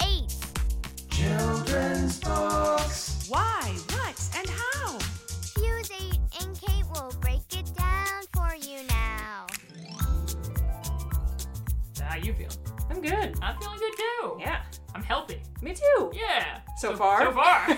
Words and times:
Children's 1.21 2.19
books. 2.19 3.27
Why, 3.29 3.75
what, 3.91 4.29
and 4.37 4.49
how? 4.49 4.97
Fuse 5.55 5.91
8 5.91 6.19
and 6.41 6.59
Kate 6.59 6.83
will 6.91 7.13
break 7.21 7.41
it 7.51 7.71
down 7.75 8.23
for 8.33 8.55
you 8.55 8.79
now. 8.87 9.45
How 12.01 12.15
you 12.17 12.33
feeling? 12.33 12.57
I'm 12.89 13.01
good. 13.01 13.37
I'm 13.39 13.55
feeling 13.59 13.77
good 13.77 13.93
too. 13.97 14.37
Yeah. 14.39 14.63
I'm 14.95 15.03
healthy. 15.03 15.41
Me 15.61 15.75
too. 15.75 16.11
Yeah. 16.11 16.61
So 16.77 16.95
far? 16.95 17.21
So 17.25 17.31
far. 17.33 17.77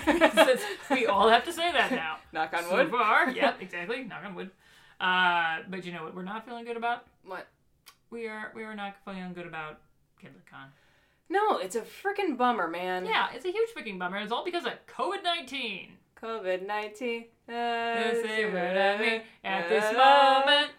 We 0.90 1.04
all 1.06 1.28
have 1.28 1.44
to 1.44 1.52
say 1.52 1.70
that 1.70 1.90
now. 1.90 2.16
Knock 2.32 2.54
on 2.54 2.64
wood. 2.64 2.70
So 2.70 2.76
wood. 2.76 2.90
far. 2.90 3.30
Yep, 3.30 3.60
exactly. 3.60 4.04
Knock 4.04 4.24
on 4.24 4.34
wood. 4.34 4.50
Uh, 4.98 5.58
but 5.68 5.84
you 5.84 5.92
know 5.92 6.02
what 6.04 6.14
we're 6.14 6.22
not 6.22 6.46
feeling 6.46 6.64
good 6.64 6.78
about? 6.78 7.04
What? 7.26 7.46
We 8.10 8.26
are 8.26 8.52
we 8.54 8.64
are 8.64 8.74
not 8.74 8.94
feeling 9.04 9.34
good 9.34 9.46
about 9.46 9.80
KidLitCon. 10.22 10.68
No, 11.28 11.58
it's 11.58 11.76
a 11.76 11.82
freaking 11.82 12.36
bummer, 12.36 12.68
man. 12.68 13.06
Yeah, 13.06 13.28
it's 13.34 13.44
a 13.44 13.50
huge 13.50 13.70
freaking 13.70 13.98
bummer. 13.98 14.18
It's 14.18 14.32
all 14.32 14.44
because 14.44 14.66
of 14.66 14.72
COVID 14.86 15.22
nineteen. 15.22 15.92
COVID 16.20 16.66
19. 16.66 17.24
Say 17.46 18.44
what 18.46 18.56
I 18.56 18.98
mean 18.98 19.20
at 19.42 19.68
this 19.68 19.84
moment. 19.94 20.72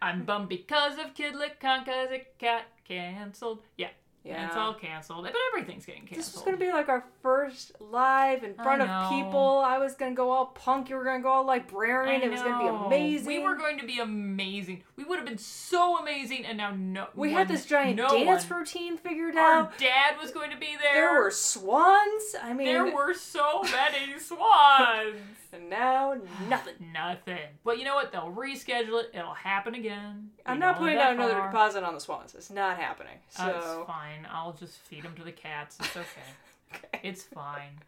I'm 0.00 0.24
bummed 0.24 0.48
because 0.48 0.98
of 0.98 1.14
because 1.14 2.10
it 2.12 2.38
got 2.40 2.62
canceled. 2.84 3.62
Yeah. 3.76 3.88
Yeah. 4.24 4.46
It's 4.46 4.56
all 4.56 4.72
canceled. 4.72 5.24
But 5.24 5.34
everything's 5.52 5.84
getting 5.84 6.02
canceled. 6.06 6.18
This 6.18 6.34
was 6.34 6.42
gonna 6.42 6.56
be 6.56 6.72
like 6.72 6.88
our 6.88 7.04
first 7.22 7.72
live 7.78 8.42
in 8.42 8.54
front 8.54 8.80
of 8.80 9.10
people. 9.10 9.58
I 9.64 9.76
was 9.76 9.94
gonna 9.94 10.14
go 10.14 10.30
all 10.30 10.46
punk. 10.46 10.88
You 10.88 10.96
were 10.96 11.04
gonna 11.04 11.22
go 11.22 11.28
all 11.28 11.44
librarian. 11.44 12.22
It 12.22 12.30
was 12.30 12.40
gonna 12.40 12.58
be 12.58 12.86
amazing. 12.86 13.26
We 13.26 13.38
were 13.40 13.54
going 13.54 13.78
to 13.80 13.86
be 13.86 13.98
amazing. 13.98 14.82
We 14.96 15.04
would 15.04 15.18
have 15.18 15.26
been 15.28 15.36
so 15.36 15.98
amazing, 15.98 16.46
and 16.46 16.56
now 16.56 16.70
no. 16.74 17.08
We 17.14 17.28
one- 17.28 17.36
had 17.38 17.48
this 17.48 17.66
giant 17.66 17.96
no 17.96 18.08
dance 18.08 18.48
one. 18.48 18.60
routine 18.60 18.96
figured 18.96 19.36
Our 19.36 19.52
out. 19.60 19.78
dad 19.78 20.14
was 20.18 20.30
going 20.30 20.50
to 20.52 20.56
be 20.56 20.74
there. 20.80 20.94
There 20.94 21.20
were 21.22 21.30
swans. 21.30 22.34
I 22.42 22.54
mean, 22.54 22.66
There 22.66 22.86
were 22.94 23.12
so 23.12 23.62
many 23.62 24.18
swans. 24.18 25.16
And 25.54 25.70
now 25.70 26.14
nothing. 26.48 26.74
Nothing. 26.92 27.38
But 27.64 27.78
you 27.78 27.84
know 27.84 27.94
what? 27.94 28.12
They'll 28.12 28.32
reschedule 28.32 29.02
it. 29.04 29.10
It'll 29.14 29.34
happen 29.34 29.74
again. 29.74 30.30
I'm 30.46 30.58
not 30.58 30.78
putting 30.78 30.96
down 30.98 31.14
another 31.14 31.34
far. 31.34 31.50
deposit 31.50 31.82
on 31.84 31.94
the 31.94 32.00
swans. 32.00 32.34
It's 32.34 32.50
not 32.50 32.76
happening. 32.78 33.18
Uh, 33.38 33.52
it's 33.56 33.64
So 33.66 33.84
fine. 33.86 34.26
I'll 34.30 34.52
just 34.52 34.78
feed 34.78 35.02
them 35.04 35.14
to 35.16 35.24
the 35.24 35.32
cats. 35.32 35.76
It's 35.80 35.96
okay. 35.96 36.06
Okay. 36.74 37.08
it's 37.08 37.22
fine. 37.22 37.78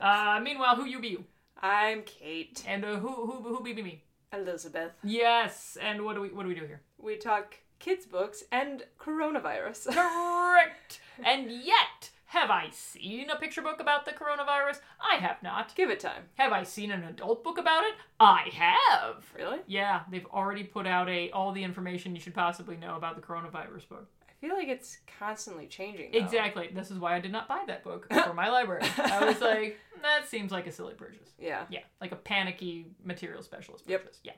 Uh, 0.00 0.38
meanwhile, 0.40 0.76
who 0.76 0.84
you 0.84 1.00
be? 1.00 1.18
I'm 1.60 2.02
Kate 2.02 2.62
And 2.68 2.84
uh, 2.84 2.94
who 2.96 3.08
who 3.08 3.32
who 3.42 3.60
be 3.60 3.72
be 3.72 3.82
me? 3.82 4.02
Elizabeth. 4.32 4.92
Yes. 5.02 5.76
And 5.82 6.04
what 6.04 6.14
do 6.14 6.20
we 6.20 6.28
what 6.28 6.42
do 6.44 6.48
we 6.50 6.54
do 6.54 6.64
here? 6.64 6.80
We 6.98 7.16
talk 7.16 7.56
kids 7.80 8.06
books 8.06 8.44
and 8.52 8.84
coronavirus. 9.00 9.86
Correct. 9.94 11.00
and 11.24 11.50
yet, 11.50 12.10
have 12.36 12.50
I 12.50 12.68
seen 12.70 13.30
a 13.30 13.36
picture 13.36 13.62
book 13.62 13.80
about 13.80 14.04
the 14.04 14.12
coronavirus? 14.12 14.80
I 15.00 15.16
have 15.16 15.42
not. 15.42 15.74
Give 15.74 15.88
it 15.90 16.00
time. 16.00 16.24
Have 16.34 16.52
I 16.52 16.64
seen 16.64 16.90
an 16.90 17.04
adult 17.04 17.42
book 17.42 17.56
about 17.58 17.84
it? 17.84 17.94
I 18.20 18.50
have. 18.52 19.24
Really? 19.34 19.60
Yeah, 19.66 20.02
they've 20.10 20.26
already 20.26 20.62
put 20.62 20.86
out 20.86 21.08
a 21.08 21.30
all 21.30 21.52
the 21.52 21.64
information 21.64 22.14
you 22.14 22.20
should 22.20 22.34
possibly 22.34 22.76
know 22.76 22.96
about 22.96 23.16
the 23.16 23.22
coronavirus 23.22 23.88
book. 23.88 24.08
I 24.28 24.32
feel 24.46 24.54
like 24.54 24.68
it's 24.68 24.98
constantly 25.18 25.66
changing. 25.66 26.12
though. 26.12 26.18
Exactly. 26.18 26.68
This 26.74 26.90
is 26.90 26.98
why 26.98 27.16
I 27.16 27.20
did 27.20 27.32
not 27.32 27.48
buy 27.48 27.64
that 27.68 27.82
book 27.82 28.06
for 28.24 28.34
my 28.34 28.50
library. 28.50 28.82
I 28.98 29.24
was 29.24 29.40
like, 29.40 29.78
that 30.02 30.28
seems 30.28 30.52
like 30.52 30.66
a 30.66 30.72
silly 30.72 30.92
purchase. 30.92 31.30
Yeah. 31.38 31.64
Yeah, 31.70 31.80
like 32.02 32.12
a 32.12 32.16
panicky 32.16 32.86
material 33.02 33.42
specialist 33.42 33.86
purchase. 33.86 34.20
Yep. 34.24 34.24
Yeah. 34.24 34.32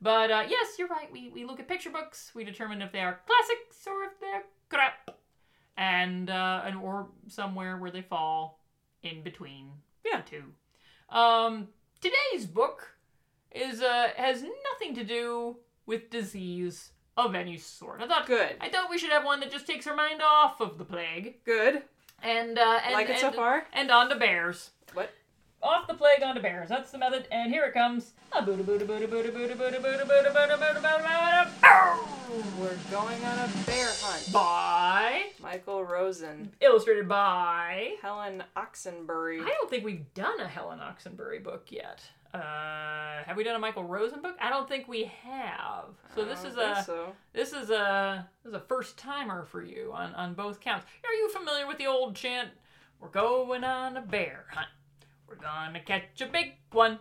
But 0.00 0.30
uh, 0.32 0.44
yes, 0.48 0.74
you're 0.78 0.88
right. 0.88 1.10
We, 1.12 1.30
we 1.30 1.44
look 1.44 1.60
at 1.60 1.68
picture 1.68 1.90
books. 1.90 2.32
We 2.34 2.42
determine 2.44 2.82
if 2.82 2.90
they 2.92 3.00
are 3.00 3.20
classics 3.26 3.86
or 3.86 4.04
if 4.04 4.18
they're 4.20 4.42
crap, 4.68 5.10
and 5.78 6.28
uh, 6.28 6.62
and 6.66 6.76
or 6.76 7.08
somewhere 7.28 7.78
where 7.78 7.90
they 7.90 8.02
fall 8.02 8.60
in 9.02 9.22
between 9.22 9.70
Yeah. 10.04 10.20
the 10.22 10.28
two. 10.30 10.44
Um, 11.16 11.68
today's 12.02 12.44
book 12.44 12.96
is 13.52 13.80
uh, 13.80 14.08
has 14.16 14.42
nothing 14.42 14.94
to 14.96 15.04
do 15.04 15.56
with 15.86 16.10
disease 16.10 16.90
of 17.16 17.34
any 17.34 17.56
sort. 17.56 18.02
I 18.02 18.06
thought 18.08 18.26
Good. 18.26 18.56
I 18.60 18.68
thought 18.68 18.90
we 18.90 18.98
should 18.98 19.10
have 19.10 19.24
one 19.24 19.40
that 19.40 19.50
just 19.50 19.66
takes 19.66 19.86
our 19.86 19.96
mind 19.96 20.20
off 20.22 20.60
of 20.60 20.76
the 20.78 20.84
plague 20.84 21.42
Good. 21.44 21.82
and 22.22 22.58
uh, 22.58 22.80
and 22.84 22.92
Like 22.94 23.08
it 23.08 23.18
so 23.20 23.32
far? 23.32 23.64
and 23.72 23.90
on 23.90 24.08
to 24.10 24.16
bears. 24.16 24.70
What? 24.92 25.10
Off 25.60 25.88
the 25.88 25.94
plague 25.94 26.22
onto 26.22 26.40
bears. 26.40 26.68
That's 26.68 26.92
the 26.92 26.98
method. 26.98 27.26
And 27.32 27.52
here 27.52 27.64
it 27.64 27.74
comes. 27.74 28.12
A 28.32 28.42
Buddha, 28.42 28.62
Buddha, 28.62 28.84
Buddha, 28.84 29.08
Buddha, 29.08 29.32
Buddha, 29.32 29.56
Buddha, 29.56 29.80
Buddha, 29.80 29.80
Buddha, 29.80 30.04
Buddha, 30.06 30.32
Buddha, 30.32 30.56
Buddha, 30.56 30.80
Buddha, 30.80 31.50
We're 32.60 32.76
going 32.92 33.24
on 33.24 33.38
a 33.40 33.48
bear 33.66 33.88
hunt. 34.00 34.32
by 34.32 35.30
Michael 35.42 35.84
Rosen, 35.84 36.52
illustrated 36.60 37.08
by. 37.08 37.96
Helen 38.02 38.44
Oxenbury. 38.56 39.40
I 39.42 39.48
don't 39.48 39.68
think 39.68 39.84
we've 39.84 40.12
done 40.14 40.38
a 40.38 40.46
Helen 40.46 40.78
Oxenbury 40.78 41.42
book 41.42 41.66
yet. 41.70 42.02
Uh, 42.32 43.24
have 43.24 43.36
we 43.36 43.42
done 43.42 43.56
a 43.56 43.58
Michael 43.58 43.84
Rosen 43.84 44.22
book? 44.22 44.36
I 44.40 44.50
don't 44.50 44.68
think 44.68 44.86
we 44.86 45.10
have. 45.24 45.86
So 46.14 46.24
this 46.24 46.44
is 46.44 46.56
a 46.56 46.84
so. 46.84 47.12
this 47.32 47.52
is 47.52 47.70
a 47.70 48.28
this 48.44 48.50
is 48.50 48.54
a 48.54 48.60
first 48.60 48.96
timer 48.98 49.44
for 49.44 49.62
you 49.62 49.90
on 49.92 50.14
on 50.14 50.34
both 50.34 50.60
counts. 50.60 50.86
Are 51.04 51.14
you 51.14 51.30
familiar 51.30 51.66
with 51.66 51.78
the 51.78 51.86
old 51.86 52.14
chant? 52.14 52.50
We're 53.00 53.08
going 53.08 53.64
on 53.64 53.96
a 53.96 54.02
bear 54.02 54.44
hunt. 54.50 54.68
We're 55.28 55.36
gonna 55.36 55.80
catch 55.80 56.20
a 56.20 56.26
big 56.26 56.54
one. 56.72 56.98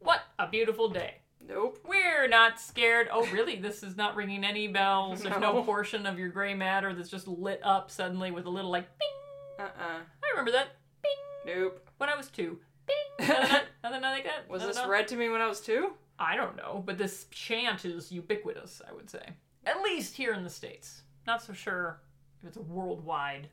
What 0.00 0.20
a 0.38 0.46
beautiful 0.48 0.88
day. 0.88 1.16
Nope. 1.46 1.78
We're 1.86 2.28
not 2.28 2.58
scared. 2.60 3.08
Oh, 3.12 3.26
really? 3.26 3.56
This 3.56 3.82
is 3.82 3.96
not 3.96 4.16
ringing 4.16 4.44
any 4.44 4.66
bells. 4.68 5.22
There's 5.22 5.38
no, 5.40 5.52
No. 5.54 5.62
portion 5.62 6.06
of 6.06 6.18
your 6.18 6.28
gray 6.28 6.54
matter 6.54 6.94
that's 6.94 7.10
just 7.10 7.28
lit 7.28 7.60
up 7.62 7.90
suddenly 7.90 8.30
with 8.30 8.46
a 8.46 8.50
little 8.50 8.70
like 8.70 8.86
bing. 8.98 9.66
Uh-uh. 9.66 9.98
I 10.00 10.30
remember 10.30 10.52
that. 10.52 10.68
Bing. 11.02 11.54
Nope. 11.54 11.88
When 11.98 12.08
I 12.08 12.16
was 12.16 12.28
two. 12.28 12.58
Bing. 12.86 12.96
Nothing, 13.28 13.52
like- 13.52 13.62
nothing 13.82 14.02
like 14.02 14.24
that. 14.24 14.48
Was 14.48 14.62
this 14.62 14.80
read 14.86 15.08
to 15.08 15.16
me 15.16 15.28
when 15.28 15.40
I 15.40 15.46
was 15.46 15.60
two? 15.60 15.92
I 16.18 16.36
don't 16.36 16.56
know, 16.56 16.82
but 16.86 16.96
this 16.98 17.26
chant 17.30 17.84
is 17.84 18.12
ubiquitous, 18.12 18.80
I 18.88 18.92
would 18.92 19.10
say. 19.10 19.24
At 19.66 19.80
least 19.82 20.14
here 20.16 20.32
in 20.32 20.44
the 20.44 20.50
States. 20.50 21.02
Not 21.26 21.42
so 21.42 21.52
sure 21.52 22.00
if 22.42 22.48
it's 22.48 22.56
a 22.56 22.62
worldwide 22.62 23.48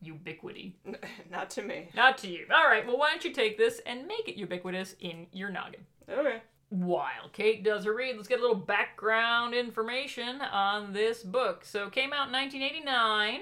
ubiquity. 0.00 0.76
Not 1.30 1.50
to 1.50 1.62
me. 1.62 1.90
Not 1.94 2.18
to 2.18 2.28
you. 2.28 2.46
All 2.54 2.66
right, 2.66 2.86
well, 2.86 2.98
why 2.98 3.10
don't 3.10 3.24
you 3.24 3.32
take 3.32 3.58
this 3.58 3.80
and 3.86 4.06
make 4.06 4.28
it 4.28 4.36
ubiquitous 4.36 4.94
in 5.00 5.26
your 5.32 5.50
noggin? 5.50 5.80
Okay. 6.08 6.42
While 6.70 7.30
Kate 7.32 7.64
does 7.64 7.84
her 7.84 7.94
read, 7.94 8.16
let's 8.16 8.28
get 8.28 8.40
a 8.40 8.42
little 8.42 8.56
background 8.56 9.54
information 9.54 10.40
on 10.42 10.92
this 10.92 11.22
book. 11.22 11.64
So, 11.64 11.86
it 11.86 11.92
came 11.92 12.12
out 12.12 12.28
in 12.28 12.32
1989, 12.32 13.40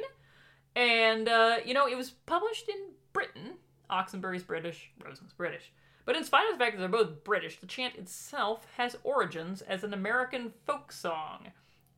and, 0.77 1.29
uh, 1.29 1.57
you 1.65 1.75
know, 1.75 1.89
it 1.89 1.97
was 1.97 2.11
published 2.11 2.69
in 2.69 2.93
Britain. 3.13 3.55
Oxenbury's 3.91 4.43
British, 4.43 4.91
Rosen's 5.05 5.33
British. 5.33 5.73
But 6.07 6.17
in 6.17 6.25
spite 6.25 6.49
of 6.51 6.57
the 6.57 6.65
fact 6.65 6.77
that 6.77 6.81
they're 6.81 6.89
both 6.89 7.25
British, 7.25 7.59
the 7.59 7.67
chant 7.67 7.97
itself 7.97 8.67
has 8.77 8.97
origins 9.03 9.61
as 9.63 9.83
an 9.83 9.93
American 9.93 10.53
folk 10.65 10.93
song, 10.93 11.49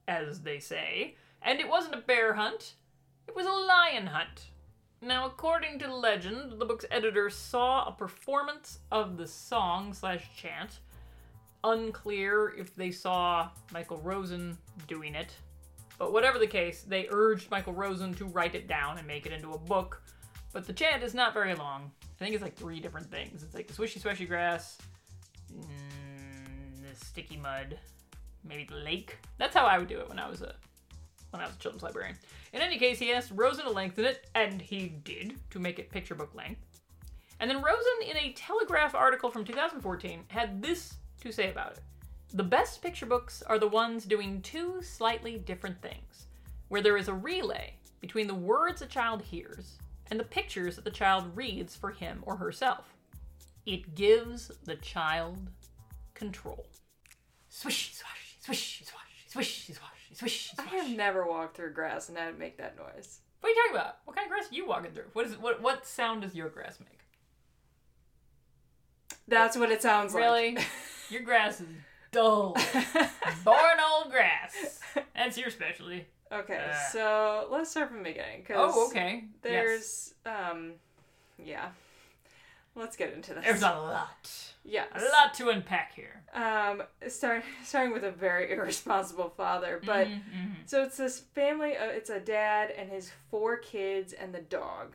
as 0.09 0.41
they 0.41 0.59
say. 0.59 1.15
And 1.43 1.61
it 1.61 1.69
wasn't 1.69 1.95
a 1.95 2.01
bear 2.01 2.35
hunt, 2.35 2.75
it 3.29 3.37
was 3.37 3.47
a 3.47 3.51
lion 3.51 4.07
hunt. 4.07 4.49
Now, 5.01 5.27
according 5.27 5.79
to 5.81 5.95
legend, 5.95 6.59
the 6.59 6.65
book's 6.65 6.87
editor 6.91 7.31
saw 7.31 7.87
a 7.87 7.93
performance 7.93 8.81
of 8.91 9.17
the 9.17 9.29
song 9.29 9.93
slash 9.93 10.25
chant. 10.37 10.81
Unclear 11.63 12.55
if 12.57 12.75
they 12.75 12.91
saw 12.91 13.51
Michael 13.73 13.99
Rosen 13.99 14.57
doing 14.89 15.15
it. 15.15 15.35
But 15.99 16.13
whatever 16.13 16.39
the 16.39 16.47
case, 16.47 16.83
they 16.83 17.07
urged 17.11 17.51
Michael 17.51 17.75
Rosen 17.75 18.15
to 18.15 18.25
write 18.25 18.55
it 18.55 18.67
down 18.67 18.99
and 18.99 19.07
make 19.07 19.27
it 19.27 19.33
into 19.33 19.53
a 19.53 19.59
book. 19.59 20.03
But 20.53 20.67
the 20.67 20.73
chant 20.73 21.03
is 21.03 21.15
not 21.15 21.35
very 21.35 21.55
long. 21.55 21.91
I 22.03 22.25
think 22.25 22.35
it's 22.35 22.43
like 22.43 22.57
three 22.57 22.81
different 22.81 23.11
things. 23.11 23.43
It's 23.43 23.55
like 23.55 23.69
the 23.69 23.75
swishy 23.75 24.01
swishy 24.01 24.27
grass, 24.27 24.79
mm, 25.53 25.63
the 26.83 27.05
sticky 27.05 27.37
mud, 27.37 27.79
maybe 28.43 28.65
the 28.65 28.77
lake. 28.77 29.19
That's 29.37 29.55
how 29.55 29.67
I 29.67 29.79
would 29.79 29.89
do 29.89 29.99
it 29.99 30.09
when 30.09 30.19
I 30.19 30.29
was 30.29 30.43
a 30.43 30.55
when 31.31 31.43
I 31.43 31.47
was 31.47 31.57
a 31.57 31.59
children's 31.59 31.83
librarian. 31.83 32.17
In 32.53 32.61
any 32.61 32.79
case, 32.79 32.99
he 32.99 33.13
asked 33.13 33.33
Rosen 33.35 33.65
to 33.65 33.71
lengthen 33.71 34.05
it, 34.05 34.29
and 34.35 34.61
he 34.61 34.89
did 34.89 35.39
to 35.51 35.59
make 35.59 35.79
it 35.79 35.91
picture 35.91 36.15
book 36.15 36.35
length. 36.35 36.61
And 37.41 37.51
then 37.51 37.63
Rosen, 37.63 38.09
in 38.09 38.17
a 38.17 38.33
Telegraph 38.33 38.95
article 38.95 39.31
from 39.31 39.45
2014, 39.45 40.25
had 40.29 40.63
this 40.63 40.95
to 41.21 41.33
say 41.33 41.51
about 41.51 41.73
it. 41.73 41.81
The 42.35 42.43
best 42.43 42.83
picture 42.83 43.07
books 43.07 43.43
are 43.43 43.59
the 43.59 43.69
ones 43.69 44.05
doing 44.05 44.43
two 44.43 44.83
slightly 44.83 45.39
different 45.39 45.81
things, 45.81 46.27
where 46.69 46.83
there 46.83 46.97
is 46.97 47.09
a 47.09 47.15
relay 47.15 47.75
between 48.01 48.27
the 48.27 48.35
words 48.35 48.83
a 48.83 48.87
child 48.87 49.23
hears 49.23 49.79
and 50.11 50.19
the 50.19 50.25
pictures 50.25 50.77
that 50.77 50.85
the 50.85 50.91
child 50.91 51.25
reads 51.35 51.77
for 51.77 51.91
him 51.91 52.21
or 52.23 52.37
herself. 52.37 52.95
It 53.67 53.95
gives 53.95 54.51
the 54.65 54.77
child 54.77 55.51
control. 56.15 56.67
Swish, 57.49 57.95
swash, 57.95 58.37
swish, 58.41 58.83
swash, 58.85 59.27
swish, 59.27 59.67
swash, 59.67 59.98
swish, 60.13 60.53
I 60.59 60.63
have 60.77 60.91
never 60.91 61.27
walked 61.27 61.57
through 61.57 61.73
grass 61.73 62.09
and 62.09 62.17
had 62.19 62.33
to 62.33 62.39
make 62.39 62.59
that 62.59 62.77
noise. 62.77 63.21
What 63.41 63.49
are 63.49 63.53
you 63.53 63.57
talking 63.63 63.77
about? 63.77 63.97
What 64.05 64.17
kind 64.17 64.27
of 64.27 64.31
grass 64.33 64.51
are 64.51 64.55
you 64.55 64.67
walking 64.67 64.91
through? 64.93 65.05
What 65.13 65.27
is? 65.27 65.37
What 65.39 65.61
what 65.63 65.87
sound 65.87 66.23
does 66.23 66.35
your 66.35 66.49
grass 66.49 66.79
make? 66.81 66.99
That's 69.27 69.57
what 69.57 69.71
it 69.71 69.83
sounds 69.83 70.15
Really? 70.15 70.55
like. 70.55 70.57
Really, 70.57 70.67
your 71.11 71.23
grass 71.23 71.61
is 71.61 71.67
dull. 72.13 72.55
Boring 73.45 73.79
old 73.95 74.11
grass. 74.11 74.81
That's 75.15 75.37
your 75.37 75.51
specialty. 75.51 76.07
okay, 76.33 76.71
Uh. 76.71 76.91
so 76.93 77.49
let's 77.51 77.71
start 77.71 77.89
from 77.89 77.99
the 77.99 78.05
beginning. 78.05 78.47
Oh, 78.55 78.89
okay. 78.89 79.25
Yes. 79.25 79.35
There's, 79.43 80.15
um, 80.27 80.73
yeah. 81.43 81.69
Let's 82.75 82.97
get 82.97 83.13
into 83.13 83.35
this. 83.35 83.45
There's 83.45 83.63
a 83.63 83.71
lot. 83.71 84.31
yeah. 84.65 84.85
A 84.95 85.01
lot 85.01 85.35
to 85.35 85.49
unpack 85.49 85.95
here. 85.95 86.23
Um, 86.33 86.83
start 87.09 87.43
starting 87.65 87.93
with 87.93 88.05
a 88.05 88.11
very 88.13 88.53
irresponsible 88.57 89.31
father, 89.37 89.81
but 89.85 90.07
Mhm, 90.07 90.23
mhm. 90.33 90.55
so 90.67 90.83
it's 90.85 90.97
this 90.97 91.19
family. 91.35 91.77
Uh, 91.77 91.87
it's 91.87 92.11
a 92.11 92.21
dad 92.21 92.71
and 92.71 92.89
his 92.89 93.11
four 93.31 93.57
kids 93.57 94.13
and 94.13 94.33
the 94.35 94.41
dog, 94.43 94.95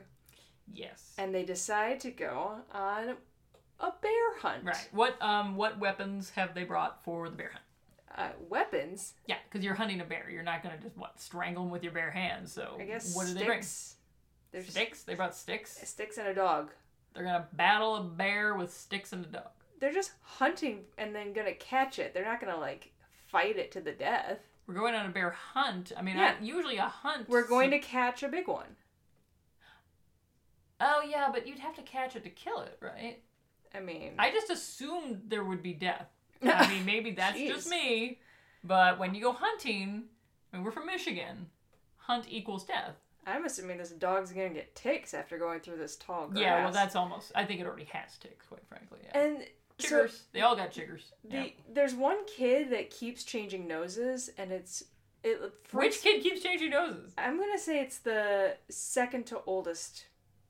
Yes. 0.71 1.13
and 1.17 1.33
they 1.35 1.43
decide 1.43 1.99
to 2.01 2.11
go 2.11 2.59
on 2.71 3.17
a 3.79 3.91
bear 4.01 4.37
hunt. 4.39 4.63
Right. 4.63 4.89
What 4.93 5.21
um 5.21 5.55
what 5.57 5.77
weapons 5.79 6.29
have 6.31 6.53
they 6.55 6.63
brought 6.63 7.03
for 7.03 7.27
the 7.29 7.35
bear 7.35 7.51
hunt? 7.51 7.63
Uh, 8.15 8.31
weapons. 8.47 9.13
Yeah, 9.25 9.37
because 9.49 9.65
you're 9.65 9.73
hunting 9.73 9.99
a 9.99 10.05
bear. 10.05 10.29
You're 10.29 10.43
not 10.43 10.61
gonna 10.63 10.77
just 10.81 10.95
what 10.95 11.19
strangle 11.19 11.63
him 11.63 11.71
with 11.71 11.83
your 11.83 11.91
bare 11.91 12.11
hands. 12.11 12.53
So 12.53 12.77
I 12.79 12.85
guess 12.85 13.13
what 13.15 13.25
do 13.27 13.33
they 13.33 13.43
bring? 13.45 13.63
There's 14.51 14.67
Sticks. 14.69 15.03
They 15.03 15.15
brought 15.15 15.35
sticks. 15.35 15.75
sticks 15.89 16.17
and 16.19 16.27
a 16.27 16.33
dog. 16.35 16.69
They're 17.13 17.23
gonna 17.23 17.47
battle 17.53 17.95
a 17.95 18.03
bear 18.03 18.55
with 18.55 18.73
sticks 18.73 19.13
and 19.13 19.25
a 19.25 19.29
dog. 19.29 19.49
They're 19.79 19.93
just 19.93 20.13
hunting 20.21 20.81
and 20.97 21.13
then 21.15 21.33
gonna 21.33 21.53
catch 21.53 21.99
it. 21.99 22.13
They're 22.13 22.25
not 22.25 22.39
gonna 22.39 22.59
like 22.59 22.91
fight 23.27 23.57
it 23.57 23.71
to 23.73 23.81
the 23.81 23.91
death. 23.91 24.39
We're 24.65 24.75
going 24.75 24.95
on 24.95 25.05
a 25.05 25.09
bear 25.09 25.31
hunt. 25.31 25.91
I 25.97 26.01
mean, 26.01 26.17
Yeah. 26.17 26.35
I, 26.39 26.43
usually 26.43 26.77
a 26.77 26.83
hunt. 26.87 27.27
We're 27.27 27.45
going 27.47 27.71
to 27.71 27.79
catch 27.79 28.23
a 28.23 28.29
big 28.29 28.47
one. 28.47 28.77
Oh 30.79 31.01
yeah, 31.07 31.29
but 31.31 31.47
you'd 31.47 31.59
have 31.59 31.75
to 31.75 31.81
catch 31.81 32.15
it 32.15 32.23
to 32.23 32.29
kill 32.29 32.61
it, 32.61 32.77
right? 32.81 33.19
I 33.75 33.79
mean, 33.79 34.13
I 34.19 34.31
just 34.31 34.49
assumed 34.49 35.23
there 35.27 35.43
would 35.43 35.63
be 35.63 35.73
death. 35.73 36.07
I 36.43 36.67
mean, 36.69 36.85
maybe 36.85 37.11
that's 37.11 37.39
just 37.39 37.69
me, 37.69 38.19
but 38.63 38.99
when 38.99 39.15
you 39.15 39.21
go 39.21 39.31
hunting, 39.31 40.03
I 40.51 40.57
mean, 40.57 40.65
we're 40.65 40.71
from 40.71 40.85
Michigan. 40.85 41.47
Hunt 41.97 42.25
equals 42.29 42.65
death. 42.65 42.95
I'm 43.25 43.45
assuming 43.45 43.77
this 43.77 43.89
dog's 43.91 44.31
gonna 44.31 44.49
get 44.49 44.75
ticks 44.75 45.13
after 45.13 45.37
going 45.37 45.59
through 45.61 45.77
this 45.77 45.95
tall 45.95 46.27
grass. 46.27 46.41
Yeah, 46.41 46.63
well, 46.63 46.73
that's 46.73 46.95
almost. 46.95 47.31
I 47.35 47.45
think 47.45 47.61
it 47.61 47.65
already 47.67 47.85
has 47.85 48.17
ticks, 48.17 48.45
quite 48.47 48.65
frankly. 48.67 48.99
Yeah. 49.03 49.17
and 49.19 49.37
so 49.79 50.03
chiggers. 50.05 50.19
they 50.33 50.41
all 50.41 50.55
got 50.55 50.71
chiggers. 50.71 51.01
the 51.23 51.35
Yeah. 51.37 51.47
there's 51.71 51.93
one 51.95 52.25
kid 52.25 52.69
that 52.71 52.89
keeps 52.89 53.23
changing 53.23 53.67
noses, 53.67 54.29
and 54.37 54.51
it's 54.51 54.83
it. 55.23 55.39
Which 55.71 56.01
kid 56.01 56.21
keeps 56.21 56.41
changing 56.41 56.71
noses? 56.71 57.13
I'm 57.17 57.39
gonna 57.39 57.57
say 57.57 57.79
it's 57.81 57.99
the 57.99 58.57
second 58.69 59.25
to 59.27 59.41
oldest 59.45 60.05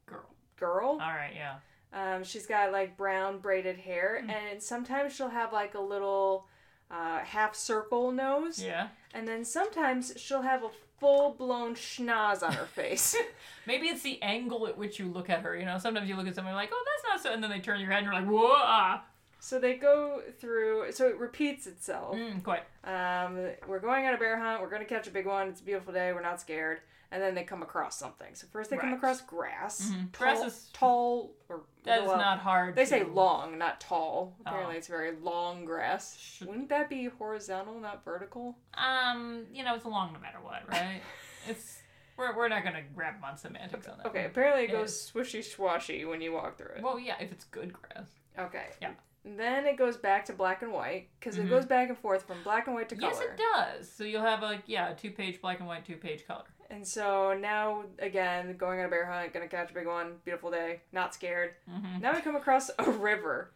Girl. 0.06 0.25
girl. 0.58 0.90
All 0.92 0.98
right, 0.98 1.34
yeah. 1.36 1.56
Um, 1.94 2.24
she's 2.24 2.48
got 2.48 2.72
like 2.72 2.98
brown 2.98 3.38
braided 3.40 3.78
hair, 3.78 4.22
Hmm. 4.24 4.30
and 4.31 4.64
sometimes 4.64 5.16
she'll 5.16 5.30
have 5.30 5.54
like 5.54 5.75
a 5.75 5.80
little 5.81 6.48
uh, 6.92 7.20
half 7.20 7.56
circle 7.56 8.12
nose, 8.12 8.62
Yeah. 8.62 8.90
and 9.14 9.28
then 9.28 9.46
sometimes 9.46 10.14
she'll 10.18 10.42
have 10.44 10.64
a 10.64 10.70
full 11.04 11.34
blown 11.34 11.76
schnoz 11.76 12.42
on 12.44 12.54
her 12.54 12.66
face. 12.66 13.14
Maybe 13.68 13.88
it's 13.88 14.04
the 14.04 14.22
angle 14.22 14.68
at 14.68 14.78
which 14.78 15.00
you 15.00 15.08
look 15.10 15.30
at 15.30 15.42
her. 15.42 15.54
You 15.58 15.66
know, 15.66 15.78
sometimes 15.78 16.08
you 16.08 16.16
look 16.16 16.28
at 16.28 16.36
someone 16.36 16.54
like, 16.54 16.70
oh, 16.72 16.86
that's 16.86 17.04
not 17.04 17.22
so, 17.22 17.34
and 17.34 17.44
then 17.44 17.50
they 17.50 17.60
turn 17.60 17.82
your 17.82 17.90
head 17.90 18.04
and 18.04 18.06
you're 18.06 18.16
like, 18.16 18.26
whoa, 18.26 18.54
ah. 18.56 19.04
so 19.42 19.60
they 19.60 19.74
go 19.74 20.22
through, 20.40 20.94
so 20.94 21.10
it 21.10 21.18
repeats 21.18 21.68
itself. 21.68 22.16
Mm, 22.16 22.42
quite. 22.42 22.64
Um, 22.86 23.50
we're 23.68 23.82
going 23.82 24.08
on 24.08 24.14
a 24.14 24.18
bear 24.18 24.40
hunt. 24.40 24.62
We're 24.62 24.70
going 24.70 24.82
to 24.82 24.88
catch 24.88 25.06
a 25.08 25.12
big 25.12 25.26
one. 25.26 25.50
It's 25.50 25.60
a 25.60 25.64
beautiful 25.66 25.92
day. 25.92 26.14
We're 26.14 26.22
not 26.22 26.40
scared. 26.40 26.80
And 27.13 27.21
then 27.21 27.36
they 27.36 27.44
come 27.44 27.62
across 27.62 27.98
something. 28.00 28.33
So 28.33 28.48
first 28.51 28.71
they 28.71 28.77
come 28.77 28.92
across 28.92 29.21
grass. 29.21 29.92
Mhm. 29.92 30.12
Tall, 30.12 30.19
Grass 30.25 30.44
is- 30.44 30.69
tall 30.74 31.31
or 31.48 31.62
That 31.83 32.01
is 32.01 32.07
well, 32.07 32.18
not 32.18 32.39
hard. 32.39 32.75
They 32.75 32.86
say 32.86 33.04
long, 33.04 33.60
not 33.60 33.80
tall. 33.80 34.36
Apparently, 34.45 34.74
Oh. 34.75 34.77
it's 34.80 34.88
very 34.88 35.12
long 35.12 35.63
grass. 35.63 36.18
Should- 36.18 36.48
Wouldn't 36.48 36.69
that 36.69 36.89
be 36.89 37.06
horizontal, 37.06 37.80
not 37.80 38.04
vertical? 38.04 38.57
Um, 38.74 39.45
you 39.51 39.63
know, 39.63 39.75
it's 39.75 39.86
long 39.86 40.12
no 40.13 40.19
matter 40.19 40.39
what, 40.42 40.68
right? 40.69 41.01
it's 41.48 41.83
we're, 42.18 42.36
we're 42.36 42.48
not 42.48 42.63
gonna 42.63 42.81
grab 42.95 43.15
on 43.24 43.38
semantics 43.38 43.88
on 43.88 43.98
that. 44.00 44.07
Okay, 44.07 44.21
one. 44.21 44.31
apparently 44.31 44.63
it 44.63 44.69
It 44.71 44.74
goes 44.74 45.12
swishy 45.12 45.39
swashy 45.42 46.07
when 46.10 46.19
you 46.19 46.31
walk 46.33 46.57
through 46.57 46.74
it. 46.77 46.81
Well, 46.81 46.98
yeah, 46.98 47.18
if 47.19 47.31
it's 47.31 47.45
good 47.45 47.74
grass. 47.74 48.10
Okay. 48.39 48.69
Yeah. 48.81 48.94
Then 49.25 49.65
it 49.68 49.77
goes 49.77 49.98
back 49.98 50.25
to 50.25 50.33
black 50.33 50.63
and 50.63 50.71
white 50.74 51.10
because 51.19 51.38
Mhm. 51.38 51.45
it 51.45 51.50
goes 51.50 51.65
back 51.65 51.89
and 51.89 51.98
forth 51.98 52.24
from 52.25 52.42
black 52.44 52.65
and 52.68 52.75
white 52.75 52.89
to 52.89 52.95
color. 52.95 53.12
Yes, 53.13 53.21
it 53.21 53.38
does. 53.38 53.92
So 53.92 54.04
you'll 54.04 54.21
have 54.24 54.42
like 54.42 54.63
yeah, 54.65 54.89
a 54.89 54.95
two 54.95 55.12
page 55.12 55.39
black 55.42 55.60
and 55.60 55.68
white, 55.68 55.86
two 55.86 55.95
page 55.98 56.25
color. 56.27 56.44
And 56.74 56.88
so 56.88 57.38
now 57.40 57.84
again, 58.00 58.56
going 58.58 58.80
on 58.80 58.86
a 58.86 58.90
bear 58.90 59.06
hunt, 59.06 59.31
gonna 59.34 59.48
catch 59.48 59.70
a 59.72 59.74
big 59.74 59.86
one. 59.88 60.14
Beautiful 60.25 60.50
day, 60.52 60.81
not 60.92 61.14
scared. 61.14 61.52
Mm-hmm. 61.70 62.00
Now 62.02 62.14
we 62.14 62.22
come 62.22 62.36
across 62.36 62.72
a 62.80 62.90
river, 62.92 63.52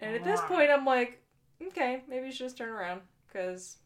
and 0.00 0.14
at 0.14 0.22
this 0.24 0.40
point, 0.42 0.70
I'm 0.70 0.84
like, 0.84 1.20
okay, 1.68 2.02
maybe 2.08 2.26
you 2.26 2.32
should 2.32 2.46
just 2.46 2.58
turn 2.58 2.68
around 2.68 3.00
because 3.26 3.76